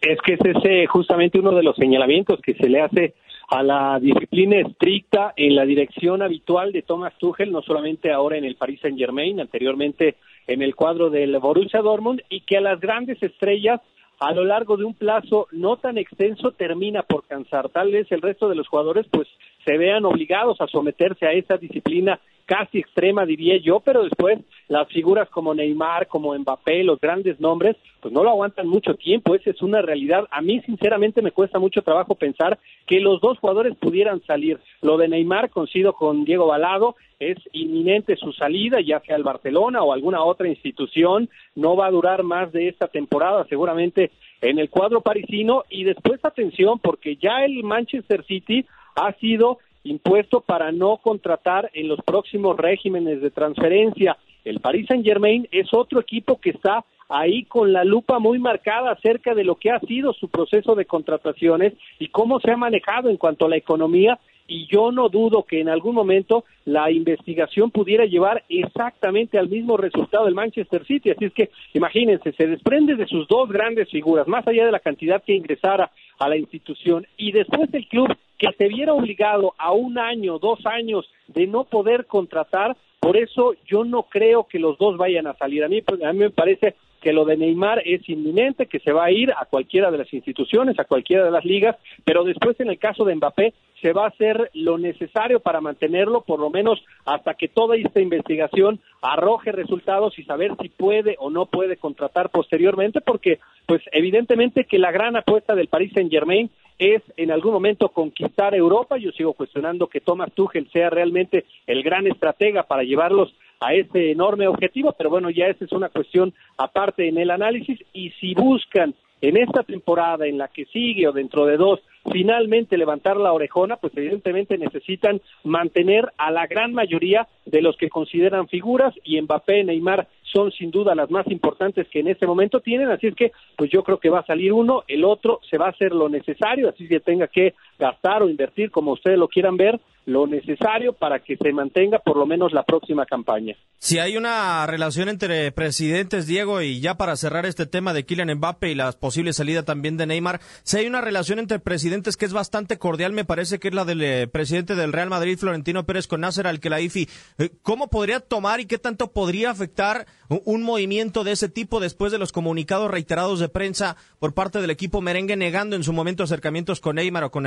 Es 0.01 0.18
que 0.27 0.33
es 0.35 0.90
justamente 0.90 1.38
uno 1.38 1.53
de 1.53 1.62
los 1.62 1.77
señalamientos 1.77 2.40
que 2.42 2.55
se 2.55 2.68
le 2.68 2.81
hace 2.81 3.14
a 3.51 3.65
la 3.65 3.99
disciplina 3.99 4.59
estricta 4.61 5.33
en 5.37 5.57
la 5.57 5.65
dirección 5.65 6.23
habitual 6.23 6.71
de 6.71 6.83
Thomas 6.83 7.13
Tuchel, 7.19 7.51
no 7.51 7.63
solamente 7.63 8.13
ahora 8.13 8.37
en 8.37 8.45
el 8.45 8.55
Paris 8.55 8.81
Saint-Germain, 8.81 9.41
anteriormente 9.41 10.17
en 10.47 10.63
el 10.63 10.77
cuadro 10.77 11.11
del 11.11 11.37
Borussia 11.39 11.81
Dortmund, 11.81 12.23
y 12.29 12.43
que 12.43 12.59
a 12.59 12.61
las 12.61 12.81
grandes 12.81 13.21
estrellas 13.21 13.81
a 14.21 14.33
lo 14.33 14.45
largo 14.45 14.77
de 14.77 14.85
un 14.85 14.95
plazo 14.95 15.49
no 15.51 15.79
tan 15.79 15.99
extenso 15.99 16.53
termina 16.53 17.03
por 17.03 17.27
cansar. 17.27 17.71
Tal 17.71 17.91
vez 17.91 18.07
el 18.13 18.23
resto 18.23 18.49
de 18.49 18.55
los 18.55 18.69
jugadores 18.69 19.07
pues 19.11 19.27
se 19.65 19.77
vean 19.79 20.05
obligados 20.05 20.61
a 20.61 20.69
someterse 20.69 21.27
a 21.27 21.33
esa 21.33 21.57
disciplina 21.57 22.21
casi 22.51 22.81
extrema, 22.81 23.25
diría 23.25 23.59
yo, 23.59 23.79
pero 23.79 24.03
después 24.03 24.41
las 24.67 24.89
figuras 24.89 25.29
como 25.31 25.55
Neymar, 25.55 26.09
como 26.09 26.37
Mbappé, 26.37 26.83
los 26.83 26.99
grandes 26.99 27.39
nombres, 27.39 27.77
pues 28.01 28.13
no 28.13 28.25
lo 28.25 28.31
aguantan 28.31 28.67
mucho 28.67 28.95
tiempo, 28.95 29.37
esa 29.37 29.51
es 29.51 29.63
una 29.63 29.83
realidad. 29.83 30.25
A 30.33 30.43
mí, 30.43 30.61
sinceramente, 30.63 31.23
me 31.23 31.31
cuesta 31.31 31.61
mucho 31.61 31.83
trabajo 31.83 32.17
pensar 32.17 32.59
que 32.89 32.99
los 32.99 33.21
dos 33.21 33.39
jugadores 33.39 33.77
pudieran 33.77 34.21
salir. 34.27 34.59
Lo 34.83 34.97
de 34.97 35.07
Neymar, 35.07 35.51
coincido 35.51 35.93
con 35.93 36.25
Diego 36.25 36.49
Balado, 36.49 36.97
es 37.21 37.39
inminente 37.53 38.17
su 38.17 38.33
salida, 38.33 38.81
ya 38.81 38.99
sea 38.99 39.15
al 39.15 39.23
Barcelona 39.23 39.85
o 39.85 39.93
alguna 39.93 40.25
otra 40.25 40.49
institución, 40.49 41.29
no 41.55 41.77
va 41.77 41.87
a 41.87 41.93
durar 41.93 42.25
más 42.25 42.51
de 42.51 42.67
esta 42.67 42.89
temporada, 42.89 43.47
seguramente 43.49 44.11
en 44.41 44.59
el 44.59 44.71
cuadro 44.71 45.03
parisino, 45.03 45.63
y 45.71 45.85
después 45.85 46.19
atención, 46.25 46.81
porque 46.81 47.15
ya 47.15 47.45
el 47.45 47.63
Manchester 47.63 48.25
City 48.25 48.67
ha 48.97 49.13
sido 49.21 49.59
impuesto 49.85 50.40
para 50.40 50.73
no 50.73 50.99
contratar 50.99 51.71
en 51.75 51.88
los 51.88 52.01
próximos 52.03 52.57
regímenes 52.57 53.21
de 53.21 53.31
transferencia. 53.31 54.16
El 54.45 54.61
Paris 54.61 54.87
Saint 54.88 55.05
Germain 55.05 55.49
es 55.51 55.73
otro 55.73 56.01
equipo 56.01 56.40
que 56.40 56.51
está 56.51 56.85
ahí 57.09 57.45
con 57.45 57.73
la 57.73 57.85
lupa 57.85 58.19
muy 58.19 58.38
marcada 58.38 58.93
acerca 58.93 59.35
de 59.35 59.45
lo 59.45 59.57
que 59.57 59.71
ha 59.71 59.81
sido 59.81 60.12
su 60.12 60.29
proceso 60.29 60.75
de 60.75 60.85
contrataciones 60.85 61.75
y 61.99 62.09
cómo 62.09 62.40
se 62.40 62.53
ha 62.53 62.57
manejado 62.57 63.11
en 63.11 63.16
cuanto 63.16 63.47
a 63.47 63.49
la 63.49 63.57
economía 63.57 64.19
y 64.51 64.66
yo 64.66 64.90
no 64.90 65.09
dudo 65.09 65.45
que 65.45 65.61
en 65.61 65.69
algún 65.69 65.95
momento 65.95 66.45
la 66.64 66.90
investigación 66.90 67.71
pudiera 67.71 68.05
llevar 68.05 68.43
exactamente 68.49 69.38
al 69.38 69.49
mismo 69.49 69.77
resultado 69.77 70.25
del 70.25 70.35
Manchester 70.35 70.85
City. 70.85 71.11
Así 71.11 71.27
es 71.27 71.33
que 71.33 71.51
imagínense, 71.73 72.33
se 72.33 72.49
desprende 72.49 72.97
de 72.97 73.07
sus 73.07 73.29
dos 73.29 73.49
grandes 73.49 73.88
figuras, 73.88 74.27
más 74.27 74.47
allá 74.49 74.66
de 74.66 74.73
la 74.73 74.81
cantidad 74.81 75.23
que 75.23 75.35
ingresara 75.35 75.93
a 76.20 76.28
la 76.28 76.37
institución 76.37 77.06
y 77.16 77.33
después 77.33 77.70
del 77.72 77.88
club 77.88 78.16
que 78.38 78.52
se 78.56 78.68
viera 78.68 78.92
obligado 78.92 79.54
a 79.59 79.72
un 79.72 79.98
año, 79.98 80.38
dos 80.38 80.64
años 80.66 81.11
de 81.28 81.46
no 81.46 81.64
poder 81.64 82.06
contratar, 82.06 82.76
por 83.01 83.17
eso 83.17 83.55
yo 83.67 83.85
no 83.85 84.05
creo 84.05 84.45
que 84.45 84.59
los 84.59 84.79
dos 84.79 84.97
vayan 84.97 85.27
a 85.27 85.35
salir. 85.35 85.65
A 85.65 85.69
mí, 85.69 85.81
pues, 85.81 86.03
a 86.03 86.13
mí 86.13 86.19
me 86.19 86.31
parece 86.31 86.77
que 87.01 87.13
lo 87.13 87.25
de 87.25 87.37
Neymar 87.37 87.83
es 87.85 88.07
inminente, 88.09 88.67
que 88.67 88.79
se 88.79 88.93
va 88.93 89.07
a 89.07 89.11
ir 89.11 89.33
a 89.33 89.47
cualquiera 89.47 89.91
de 89.91 89.99
las 89.99 90.13
instituciones, 90.13 90.79
a 90.79 90.85
cualquiera 90.85 91.25
de 91.25 91.31
las 91.31 91.45
ligas, 91.45 91.77
pero 92.05 92.25
después 92.25 92.61
en 92.61 92.69
el 92.69 92.79
caso 92.79 93.05
de 93.05 93.15
Mbappé 93.15 93.55
se 93.81 93.95
va 93.95 94.05
a 94.05 94.09
hacer 94.09 94.51
lo 94.53 94.77
necesario 94.77 95.41
para 95.41 95.63
mantenerlo, 95.63 96.21
por 96.21 96.39
lo 96.39 96.51
menos 96.51 96.85
hasta 97.07 97.35
que 97.35 97.49
toda 97.49 97.77
esta 97.77 98.01
investigación 98.01 98.81
arroje 99.01 99.53
resultados 99.53 100.19
y 100.19 100.25
saber 100.25 100.53
si 100.61 100.69
puede 100.69 101.17
o 101.19 101.31
no 101.31 101.47
puede 101.47 101.79
contratar 101.79 102.29
posteriormente, 102.29 103.01
porque 103.01 103.39
pues 103.67 103.81
evidentemente 103.93 104.65
que 104.65 104.79
la 104.79 104.93
gran 104.93 105.17
apuesta 105.17 105.55
del 105.55 105.69
Paris 105.69 105.93
Saint 105.95 106.11
Germain 106.11 106.51
es 106.81 107.03
en 107.19 107.31
algún 107.31 107.53
momento 107.53 107.90
conquistar 107.90 108.55
Europa. 108.55 108.97
Yo 108.97 109.12
sigo 109.12 109.35
cuestionando 109.35 109.87
que 109.87 110.01
Thomas 110.01 110.33
Tuchel 110.33 110.69
sea 110.73 110.88
realmente 110.88 111.45
el 111.66 111.83
gran 111.83 112.07
estratega 112.07 112.62
para 112.62 112.83
llevarlos 112.83 113.33
a 113.61 113.75
ese 113.75 114.11
enorme 114.11 114.49
objetivo, 114.49 114.95
pero 114.97 115.11
bueno, 115.11 115.29
ya 115.29 115.47
esa 115.47 115.66
es 115.66 115.73
una 115.73 115.90
cuestión 115.90 116.33
aparte 116.57 117.07
en 117.07 117.19
el 117.19 117.31
análisis 117.31 117.79
y 117.93 118.11
si 118.12 118.35
buscan 118.35 118.95
en 119.21 119.37
esta 119.37 119.62
temporada, 119.62 120.27
en 120.27 120.38
la 120.38 120.49
que 120.49 120.64
sigue 120.64 121.07
o 121.07 121.12
dentro 121.12 121.45
de 121.45 121.59
dos, 121.59 121.81
finalmente 122.11 122.79
levantar 122.79 123.19
la 123.19 123.35
orejona, 123.35 123.77
pues 123.77 123.95
evidentemente 123.95 124.57
necesitan 124.57 125.21
mantener 125.45 126.11
a 126.16 126.31
la 126.31 126.47
gran 126.47 126.73
mayoría 126.73 127.29
de 127.45 127.61
los 127.61 127.77
que 127.77 127.90
consideran 127.90 128.49
figuras 128.49 128.95
y 129.05 129.21
Mbappé, 129.21 129.64
Neymar 129.64 130.09
son 130.33 130.51
sin 130.53 130.71
duda 130.71 130.95
las 130.95 131.11
más 131.11 131.27
importantes 131.29 131.88
que 131.88 132.01
en 132.01 132.09
este 132.09 132.27
momento 132.27 132.61
tienen, 132.61 132.90
así 132.90 133.09
es 133.09 133.14
que 133.14 133.33
pues 133.57 133.71
yo 133.71 133.83
creo 133.83 133.99
que 133.99 134.11
va 134.11 134.21
a 134.21 134.27
salir 134.27 134.53
uno, 134.53 134.85
el 134.88 135.05
otro 135.05 135.40
se 135.49 135.59
va 135.59 135.66
a 135.66 135.71
hacer 135.71 135.93
lo 135.93 136.09
necesario, 136.09 136.69
así 136.69 136.88
que 136.88 137.01
tenga 137.01 137.27
que 137.27 137.55
gastar 137.81 138.23
o 138.23 138.29
invertir 138.29 138.71
como 138.71 138.93
ustedes 138.93 139.19
lo 139.19 139.27
quieran 139.27 139.57
ver, 139.57 139.81
lo 140.07 140.27
necesario 140.27 140.93
para 140.93 141.21
que 141.21 141.37
se 141.37 141.53
mantenga 141.53 141.99
por 141.99 142.16
lo 142.16 142.27
menos 142.27 142.53
la 142.53 142.62
próxima 142.62 143.07
campaña. 143.07 143.57
Si 143.79 143.99
hay 143.99 144.16
una 144.16 144.66
relación 144.66 145.09
entre 145.09 145.53
presidentes, 145.53 146.27
Diego, 146.27 146.61
y 146.61 146.81
ya 146.81 146.97
para 146.97 147.16
cerrar 147.16 147.47
este 147.47 147.66
tema 147.66 147.95
de 147.95 148.05
Kylian 148.05 148.35
Mbappe 148.37 148.71
y 148.71 148.75
la 148.75 148.93
posible 148.93 149.33
salida 149.33 149.62
también 149.62 149.97
de 149.97 150.07
Neymar, 150.07 150.40
si 150.62 150.79
hay 150.79 150.87
una 150.87 151.01
relación 151.01 151.38
entre 151.38 151.61
presidentes 151.61 152.16
que 152.16 152.27
es 152.27 152.33
bastante 152.33 152.79
cordial, 152.79 153.12
me 153.12 153.25
parece 153.25 153.59
que 153.59 153.69
es 153.69 153.75
la 153.75 153.85
del 153.85 154.03
eh, 154.03 154.29
presidente 154.29 154.75
del 154.75 154.93
Real 154.93 155.09
Madrid, 155.09 155.38
Florentino 155.38 155.87
Pérez, 155.87 156.07
con 156.07 156.21
Nasser 156.21 156.47
Al-Khelaifi. 156.47 157.09
Eh, 157.38 157.51
¿Cómo 157.62 157.88
podría 157.88 158.21
tomar 158.21 158.61
y 158.61 158.66
qué 158.66 158.79
tanto 158.79 159.12
podría 159.12 159.51
afectar 159.51 160.07
un 160.29 160.62
movimiento 160.62 161.25
de 161.25 161.33
ese 161.33 161.49
tipo 161.49 161.81
después 161.81 162.12
de 162.12 162.19
los 162.19 162.33
comunicados 162.33 162.90
reiterados 162.90 163.40
de 163.40 163.49
prensa 163.49 163.97
por 164.19 164.35
parte 164.35 164.61
del 164.61 164.71
equipo 164.71 165.01
merengue 165.01 165.37
negando 165.37 165.75
en 165.75 165.83
su 165.83 165.93
momento 165.93 166.23
acercamientos 166.23 166.81
con 166.81 166.97
Neymar 166.97 167.25
o 167.25 167.31
con 167.31 167.47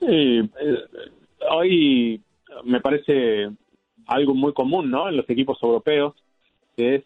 Sí, 0.00 0.06
eh, 0.60 0.84
hoy 1.50 2.20
me 2.64 2.80
parece 2.80 3.50
algo 4.06 4.34
muy 4.34 4.52
común, 4.52 4.90
¿no? 4.90 5.08
En 5.08 5.16
los 5.16 5.28
equipos 5.30 5.58
europeos, 5.62 6.14
que 6.76 6.96
es, 6.96 7.04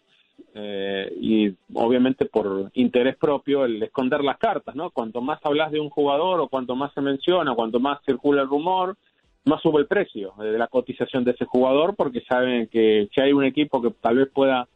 eh, 0.53 1.13
y 1.19 1.55
obviamente 1.73 2.25
por 2.25 2.71
interés 2.73 3.15
propio, 3.17 3.65
el 3.65 3.81
esconder 3.81 4.23
las 4.23 4.37
cartas, 4.37 4.75
¿no? 4.75 4.89
Cuanto 4.91 5.21
más 5.21 5.39
hablas 5.43 5.71
de 5.71 5.79
un 5.79 5.89
jugador 5.89 6.39
o 6.39 6.49
cuanto 6.49 6.75
más 6.75 6.93
se 6.93 7.01
menciona, 7.01 7.55
cuanto 7.55 7.79
más 7.79 7.99
circula 8.05 8.41
el 8.41 8.49
rumor, 8.49 8.97
más 9.45 9.61
sube 9.61 9.79
el 9.81 9.87
precio 9.87 10.33
de 10.37 10.57
la 10.57 10.67
cotización 10.67 11.23
de 11.23 11.31
ese 11.31 11.45
jugador, 11.45 11.95
porque 11.95 12.21
saben 12.21 12.67
que 12.67 13.09
si 13.13 13.21
hay 13.21 13.31
un 13.33 13.45
equipo 13.45 13.81
que 13.81 13.91
tal 14.01 14.17
vez 14.17 14.29
pueda 14.29 14.67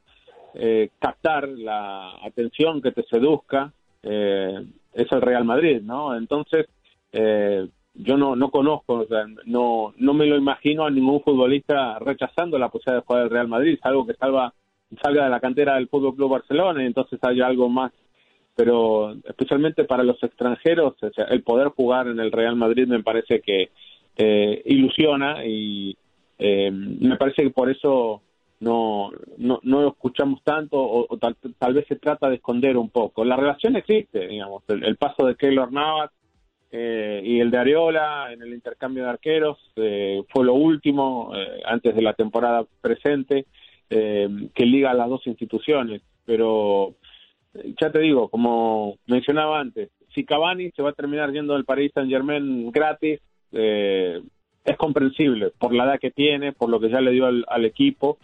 eh, 0.53 0.89
captar 0.99 1.47
la 1.49 2.13
atención, 2.23 2.81
que 2.81 2.91
te 2.91 3.03
seduzca, 3.03 3.73
eh, 4.03 4.65
es 4.93 5.12
el 5.12 5.21
Real 5.21 5.45
Madrid, 5.45 5.82
¿no? 5.82 6.15
Entonces, 6.15 6.67
eh, 7.12 7.67
yo 7.93 8.17
no, 8.17 8.36
no 8.36 8.49
conozco, 8.49 8.93
o 8.93 9.08
sea, 9.08 9.25
no, 9.45 9.93
no 9.97 10.13
me 10.13 10.25
lo 10.25 10.38
imagino 10.38 10.86
a 10.86 10.91
ningún 10.91 11.21
futbolista 11.21 11.99
rechazando 11.99 12.58
la 12.58 12.69
posibilidad 12.69 13.01
de 13.01 13.06
jugar 13.06 13.23
el 13.23 13.29
Real 13.29 13.47
Madrid, 13.47 13.79
algo 13.84 14.06
que 14.06 14.15
salva, 14.15 14.53
salga 15.01 15.25
de 15.25 15.29
la 15.29 15.39
cantera 15.39 15.75
del 15.75 15.88
Fútbol 15.88 16.15
Club 16.15 16.32
Barcelona 16.32 16.84
y 16.84 16.88
entonces 16.88 17.19
hay 17.21 17.41
algo 17.41 17.69
más. 17.69 17.91
Pero 18.56 19.13
especialmente 19.25 19.84
para 19.84 20.03
los 20.03 20.21
extranjeros, 20.21 20.95
el 21.29 21.41
poder 21.43 21.69
jugar 21.69 22.08
en 22.08 22.19
el 22.19 22.32
Real 22.32 22.56
Madrid 22.56 22.88
me 22.88 23.01
parece 23.01 23.41
que 23.41 23.71
eh, 24.15 24.62
ilusiona 24.65 25.43
y 25.43 25.97
eh, 26.38 26.69
me 26.71 27.15
parece 27.17 27.43
que 27.43 27.49
por 27.49 27.71
eso 27.71 28.21
no, 28.63 29.12
no, 29.38 29.60
no 29.63 29.82
lo 29.82 29.89
escuchamos 29.89 30.41
tanto 30.43 30.78
o, 30.82 31.17
tal, 31.17 31.36
tal, 31.58 31.73
vez 31.73 31.86
se 31.88 31.97
trata 31.97 32.30
de 32.30 32.36
esconder 32.36 32.78
un 32.78 32.89
poco. 32.89 33.26
La 33.26 33.36
relación 33.36 33.76
existe, 33.76 34.28
digamos, 34.28 34.63
el, 34.69 34.86
el 34.86 34.95
paso 34.95 35.26
de 35.26 35.36
Keylor 35.36 35.71
Navas 35.71 36.12
eh, 36.71 37.21
y 37.23 37.39
el 37.39 37.52
de 37.52 37.58
Areola 37.58 38.32
en 38.32 38.41
el 38.41 38.54
intercambio 38.54 39.04
de 39.04 39.10
arqueros 39.10 39.60
eh, 39.76 40.23
fue 40.30 40.45
lo 40.45 40.56
último 40.56 41.32
eh, 41.36 41.62
antes 41.65 41.93
de 41.93 42.02
la 42.02 42.13
temporada 42.13 42.65
presente 42.82 43.45
que 43.89 44.65
liga 44.65 44.89
a 44.89 44.95
las 44.95 45.08
dos 45.08 45.28
instituciones. 45.28 46.02
Pero 46.26 46.95
ya 47.80 47.91
te 47.91 47.99
digo, 47.99 48.28
como 48.28 48.97
mencionaba 49.06 49.60
antes, 49.60 49.91
si 50.15 50.26
Cavani 50.26 50.71
se 50.71 50.82
va 50.82 50.89
a 50.89 50.93
terminar 50.93 51.32
yendo 51.32 51.54
del 51.54 51.65
Paris 51.65 51.91
Saint 51.93 52.10
Germain 52.10 52.71
gratis, 52.71 53.19
es 53.52 54.78
comprensible 54.78 55.52
por 55.60 55.76
la 55.76 55.84
edad 55.84 55.99
que 55.99 56.10
tiene, 56.10 56.54
por 56.54 56.71
lo 56.71 56.80
que 56.80 56.89
ya 56.89 57.02
le 57.02 57.12
dio 57.12 57.28
al, 57.28 57.45
al 57.47 57.65
equipo. 57.65 58.17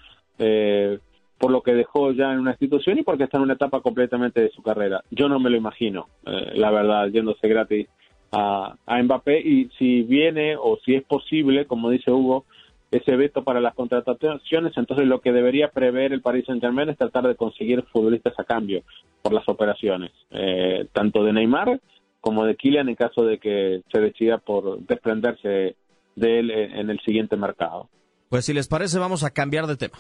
Por 1.37 1.51
lo 1.51 1.61
que 1.61 1.73
dejó 1.73 2.11
ya 2.11 2.31
en 2.33 2.39
una 2.39 2.51
institución 2.51 2.97
y 2.97 3.03
porque 3.03 3.25
está 3.25 3.37
en 3.37 3.43
una 3.43 3.53
etapa 3.53 3.81
completamente 3.81 4.41
de 4.41 4.49
su 4.49 4.61
carrera. 4.61 5.03
Yo 5.11 5.29
no 5.29 5.39
me 5.39 5.49
lo 5.49 5.57
imagino, 5.57 6.07
la 6.23 6.71
verdad, 6.71 7.07
yéndose 7.07 7.47
gratis 7.47 7.87
a, 8.31 8.75
a 8.85 9.03
Mbappé 9.03 9.39
y 9.39 9.69
si 9.77 10.03
viene 10.03 10.55
o 10.55 10.77
si 10.85 10.95
es 10.95 11.03
posible, 11.03 11.65
como 11.65 11.89
dice 11.89 12.11
Hugo, 12.11 12.45
ese 12.91 13.15
veto 13.15 13.43
para 13.43 13.61
las 13.61 13.75
contrataciones, 13.75 14.75
entonces 14.75 15.07
lo 15.07 15.21
que 15.21 15.31
debería 15.31 15.69
prever 15.69 16.11
el 16.11 16.21
Paris 16.21 16.45
Saint 16.47 16.61
Germain 16.61 16.89
es 16.89 16.97
tratar 16.97 17.27
de 17.27 17.35
conseguir 17.35 17.83
futbolistas 17.91 18.33
a 18.39 18.43
cambio 18.43 18.83
por 19.21 19.33
las 19.33 19.47
operaciones, 19.47 20.11
eh, 20.31 20.87
tanto 20.91 21.23
de 21.23 21.33
Neymar 21.33 21.79
como 22.19 22.45
de 22.45 22.55
Kylian 22.55 22.89
en 22.89 22.95
caso 22.95 23.23
de 23.23 23.37
que 23.37 23.81
se 23.91 24.01
decida 24.01 24.39
por 24.39 24.79
desprenderse 24.79 25.75
de 26.15 26.39
él 26.39 26.51
en 26.51 26.89
el 26.89 26.99
siguiente 27.01 27.37
mercado. 27.37 27.87
Pues 28.27 28.45
si 28.45 28.53
les 28.53 28.67
parece 28.67 28.99
vamos 28.99 29.23
a 29.23 29.29
cambiar 29.29 29.67
de 29.67 29.77
tema. 29.77 29.97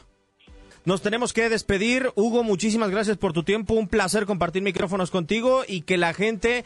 Nos 0.89 1.03
tenemos 1.03 1.33
que 1.33 1.49
despedir. 1.49 2.07
Hugo, 2.15 2.41
muchísimas 2.41 2.89
gracias 2.89 3.15
por 3.15 3.31
tu 3.31 3.43
tiempo. 3.43 3.75
Un 3.75 3.87
placer 3.87 4.25
compartir 4.25 4.63
micrófonos 4.63 5.11
contigo 5.11 5.61
y 5.67 5.81
que 5.81 5.97
la 5.97 6.15
gente 6.15 6.63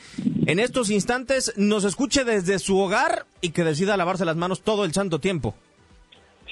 en 0.48 0.60
estos 0.60 0.90
instantes 0.90 1.54
nos 1.58 1.84
escuche 1.84 2.24
desde 2.24 2.58
su 2.60 2.80
hogar 2.80 3.26
y 3.42 3.52
que 3.52 3.66
decida 3.66 3.98
lavarse 3.98 4.24
las 4.24 4.38
manos 4.38 4.62
todo 4.62 4.86
el 4.86 4.94
santo 4.94 5.20
tiempo. 5.20 5.56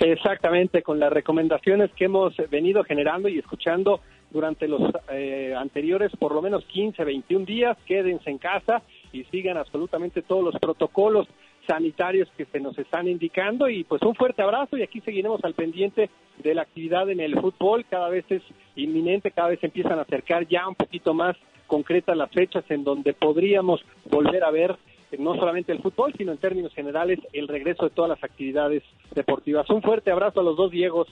Exactamente, 0.02 0.82
con 0.82 1.00
las 1.00 1.14
recomendaciones 1.14 1.92
que 1.94 2.04
hemos 2.04 2.36
venido 2.50 2.84
generando 2.84 3.30
y 3.30 3.40
escuchando 3.40 4.02
durante 4.32 4.68
los 4.68 4.82
eh, 5.10 5.56
anteriores 5.58 6.12
por 6.20 6.34
lo 6.34 6.42
menos 6.42 6.66
15, 6.66 7.06
21 7.06 7.46
días, 7.46 7.78
quédense 7.86 8.30
en 8.30 8.38
casa 8.38 8.82
y 9.14 9.24
sigan 9.26 9.56
absolutamente 9.56 10.22
todos 10.24 10.44
los 10.44 10.60
protocolos 10.60 11.26
sanitarios 11.72 12.28
que 12.36 12.44
se 12.44 12.60
nos 12.60 12.78
están 12.78 13.08
indicando 13.08 13.70
y 13.70 13.86
pues 13.86 14.02
un 14.02 14.14
fuerte 14.14 14.42
abrazo 14.42 14.76
y 14.76 14.84
aquí 14.84 15.00
seguiremos 15.00 15.42
al 15.46 15.54
pendiente 15.54 16.10
de 16.44 16.54
la 16.54 16.64
actividad 16.64 17.10
en 17.10 17.22
el 17.22 17.40
fútbol, 17.40 17.86
cada 17.90 18.10
vez 18.10 18.26
es 18.30 18.42
inminente, 18.76 19.32
cada 19.32 19.48
vez 19.48 19.64
empiezan 19.64 19.98
a 19.98 20.02
acercar 20.02 20.46
ya 20.50 20.68
un 20.68 20.76
poquito 20.76 21.14
más 21.14 21.38
concretas 21.68 22.18
las 22.18 22.30
fechas 22.32 22.66
en 22.68 22.84
donde 22.84 23.14
podríamos 23.14 23.80
volver 24.10 24.44
a 24.44 24.52
ver 24.52 24.76
eh, 25.12 25.18
no 25.18 25.34
solamente 25.36 25.72
el 25.72 25.82
fútbol, 25.82 26.14
sino 26.18 26.34
en 26.34 26.40
términos 26.40 26.74
generales 26.74 27.20
el 27.32 27.48
regreso 27.48 27.86
de 27.86 27.92
todas 27.92 28.10
las 28.10 28.22
actividades 28.22 28.84
deportivas. 29.16 29.70
Un 29.70 29.82
fuerte 29.82 30.12
abrazo 30.12 30.42
a 30.42 30.44
los 30.44 30.58
dos 30.58 30.72
Diegos. 30.72 31.08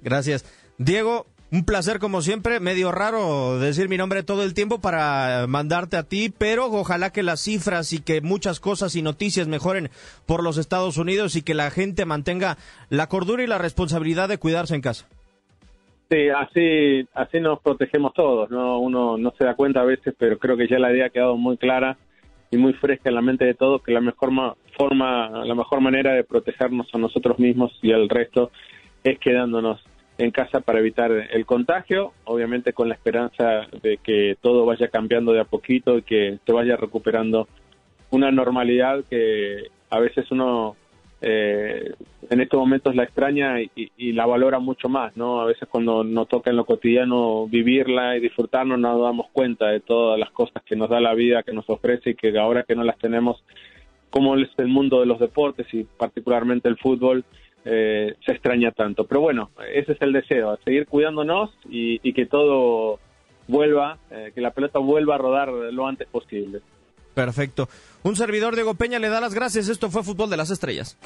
Gracias. 0.00 0.44
Diego, 0.78 1.26
un 1.50 1.64
placer 1.64 1.98
como 1.98 2.20
siempre, 2.20 2.60
medio 2.60 2.92
raro 2.92 3.58
decir 3.58 3.88
mi 3.88 3.96
nombre 3.96 4.22
todo 4.22 4.42
el 4.44 4.52
tiempo 4.52 4.80
para 4.80 5.46
mandarte 5.48 5.96
a 5.96 6.02
ti, 6.02 6.32
pero 6.36 6.66
ojalá 6.66 7.10
que 7.10 7.22
las 7.22 7.40
cifras 7.40 7.92
y 7.92 8.02
que 8.02 8.20
muchas 8.20 8.60
cosas 8.60 8.94
y 8.96 9.02
noticias 9.02 9.48
mejoren 9.48 9.88
por 10.26 10.42
los 10.42 10.58
Estados 10.58 10.98
Unidos 10.98 11.36
y 11.36 11.42
que 11.42 11.54
la 11.54 11.70
gente 11.70 12.04
mantenga 12.04 12.58
la 12.90 13.08
cordura 13.08 13.42
y 13.42 13.46
la 13.46 13.58
responsabilidad 13.58 14.28
de 14.28 14.38
cuidarse 14.38 14.74
en 14.74 14.82
casa. 14.82 15.08
Sí, 16.10 16.28
así, 16.28 17.06
así 17.14 17.40
nos 17.40 17.60
protegemos 17.60 18.12
todos, 18.14 18.50
¿no? 18.50 18.78
Uno 18.78 19.18
no 19.18 19.32
se 19.36 19.44
da 19.44 19.54
cuenta 19.54 19.80
a 19.80 19.84
veces, 19.84 20.14
pero 20.18 20.38
creo 20.38 20.56
que 20.56 20.68
ya 20.68 20.78
la 20.78 20.92
idea 20.92 21.06
ha 21.06 21.10
quedado 21.10 21.36
muy 21.36 21.56
clara 21.58 21.98
y 22.50 22.56
muy 22.56 22.72
fresca 22.74 23.10
en 23.10 23.14
la 23.14 23.20
mente 23.22 23.44
de 23.44 23.54
todos 23.54 23.82
que 23.82 23.92
la 23.92 24.00
mejor 24.00 24.30
forma, 24.78 25.44
la 25.44 25.54
mejor 25.54 25.80
manera 25.80 26.12
de 26.12 26.24
protegernos 26.24 26.88
a 26.94 26.98
nosotros 26.98 27.38
mismos 27.38 27.72
y 27.82 27.92
al 27.92 28.08
resto 28.08 28.50
es 29.04 29.18
quedándonos 29.18 29.80
en 30.18 30.32
casa 30.32 30.60
para 30.60 30.80
evitar 30.80 31.12
el 31.12 31.46
contagio, 31.46 32.12
obviamente 32.24 32.72
con 32.72 32.88
la 32.88 32.94
esperanza 32.94 33.68
de 33.82 33.98
que 33.98 34.36
todo 34.40 34.66
vaya 34.66 34.88
cambiando 34.88 35.32
de 35.32 35.40
a 35.40 35.44
poquito 35.44 35.98
y 35.98 36.02
que 36.02 36.38
se 36.44 36.52
vaya 36.52 36.76
recuperando 36.76 37.48
una 38.10 38.32
normalidad 38.32 39.04
que 39.08 39.68
a 39.90 40.00
veces 40.00 40.30
uno 40.32 40.76
eh, 41.20 41.94
en 42.30 42.40
estos 42.40 42.60
momentos 42.60 42.94
la 42.94 43.04
extraña 43.04 43.60
y, 43.60 44.12
la 44.12 44.26
valora 44.26 44.58
mucho 44.58 44.88
más, 44.88 45.16
¿no? 45.16 45.40
A 45.40 45.46
veces 45.46 45.68
cuando 45.68 46.04
nos 46.04 46.28
toca 46.28 46.50
en 46.50 46.56
lo 46.56 46.64
cotidiano 46.64 47.46
vivirla 47.46 48.16
y 48.16 48.20
disfrutarnos 48.20 48.78
nos 48.78 49.00
damos 49.00 49.26
cuenta 49.32 49.68
de 49.68 49.80
todas 49.80 50.18
las 50.18 50.30
cosas 50.30 50.62
que 50.64 50.76
nos 50.76 50.90
da 50.90 51.00
la 51.00 51.14
vida, 51.14 51.42
que 51.42 51.52
nos 51.52 51.68
ofrece 51.70 52.10
y 52.10 52.14
que 52.14 52.36
ahora 52.38 52.64
que 52.64 52.74
no 52.74 52.84
las 52.84 52.98
tenemos, 52.98 53.42
como 54.10 54.36
es 54.36 54.48
el 54.58 54.68
mundo 54.68 55.00
de 55.00 55.06
los 55.06 55.18
deportes 55.18 55.66
y 55.72 55.84
particularmente 55.84 56.68
el 56.68 56.76
fútbol, 56.76 57.24
eh, 57.64 58.14
se 58.24 58.32
extraña 58.32 58.70
tanto. 58.72 59.06
Pero 59.06 59.20
bueno, 59.20 59.50
ese 59.72 59.92
es 59.92 60.02
el 60.02 60.12
deseo, 60.12 60.58
seguir 60.64 60.86
cuidándonos 60.86 61.50
y, 61.68 62.00
y 62.08 62.12
que 62.12 62.26
todo 62.26 62.98
vuelva, 63.46 63.98
eh, 64.10 64.32
que 64.34 64.40
la 64.40 64.52
pelota 64.52 64.78
vuelva 64.78 65.16
a 65.16 65.18
rodar 65.18 65.48
lo 65.48 65.86
antes 65.86 66.06
posible. 66.08 66.60
Perfecto. 67.14 67.68
Un 68.04 68.14
servidor 68.14 68.54
Diego 68.54 68.74
Peña 68.74 68.98
le 68.98 69.08
da 69.08 69.20
las 69.20 69.34
gracias. 69.34 69.68
Esto 69.68 69.90
fue 69.90 70.04
Fútbol 70.04 70.30
de 70.30 70.36
las 70.36 70.50
Estrellas. 70.50 70.96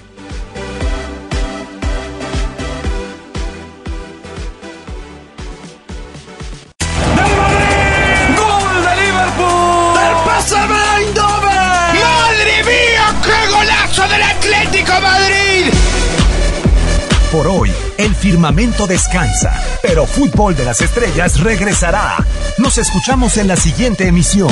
Por 17.32 17.46
hoy, 17.46 17.70
el 17.96 18.14
firmamento 18.14 18.86
descansa, 18.86 19.54
pero 19.80 20.04
Fútbol 20.04 20.54
de 20.54 20.66
las 20.66 20.82
Estrellas 20.82 21.40
regresará. 21.40 22.18
Nos 22.58 22.76
escuchamos 22.76 23.38
en 23.38 23.48
la 23.48 23.56
siguiente 23.56 24.06
emisión. 24.06 24.50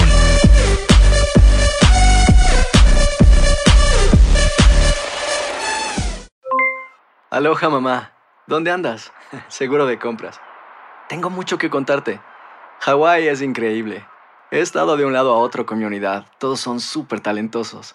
Aloha 7.28 7.68
mamá, 7.68 8.12
¿dónde 8.46 8.70
andas? 8.70 9.12
Seguro 9.48 9.84
de 9.84 9.98
compras. 9.98 10.40
Tengo 11.10 11.28
mucho 11.28 11.58
que 11.58 11.68
contarte. 11.68 12.18
Hawái 12.80 13.28
es 13.28 13.42
increíble. 13.42 14.06
He 14.50 14.60
estado 14.60 14.96
de 14.96 15.04
un 15.04 15.12
lado 15.12 15.34
a 15.34 15.38
otro 15.38 15.66
con 15.66 15.78
mi 15.78 15.84
unidad. 15.84 16.24
Todos 16.38 16.60
son 16.60 16.80
súper 16.80 17.20
talentosos. 17.20 17.94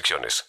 restricciones. 0.00 0.46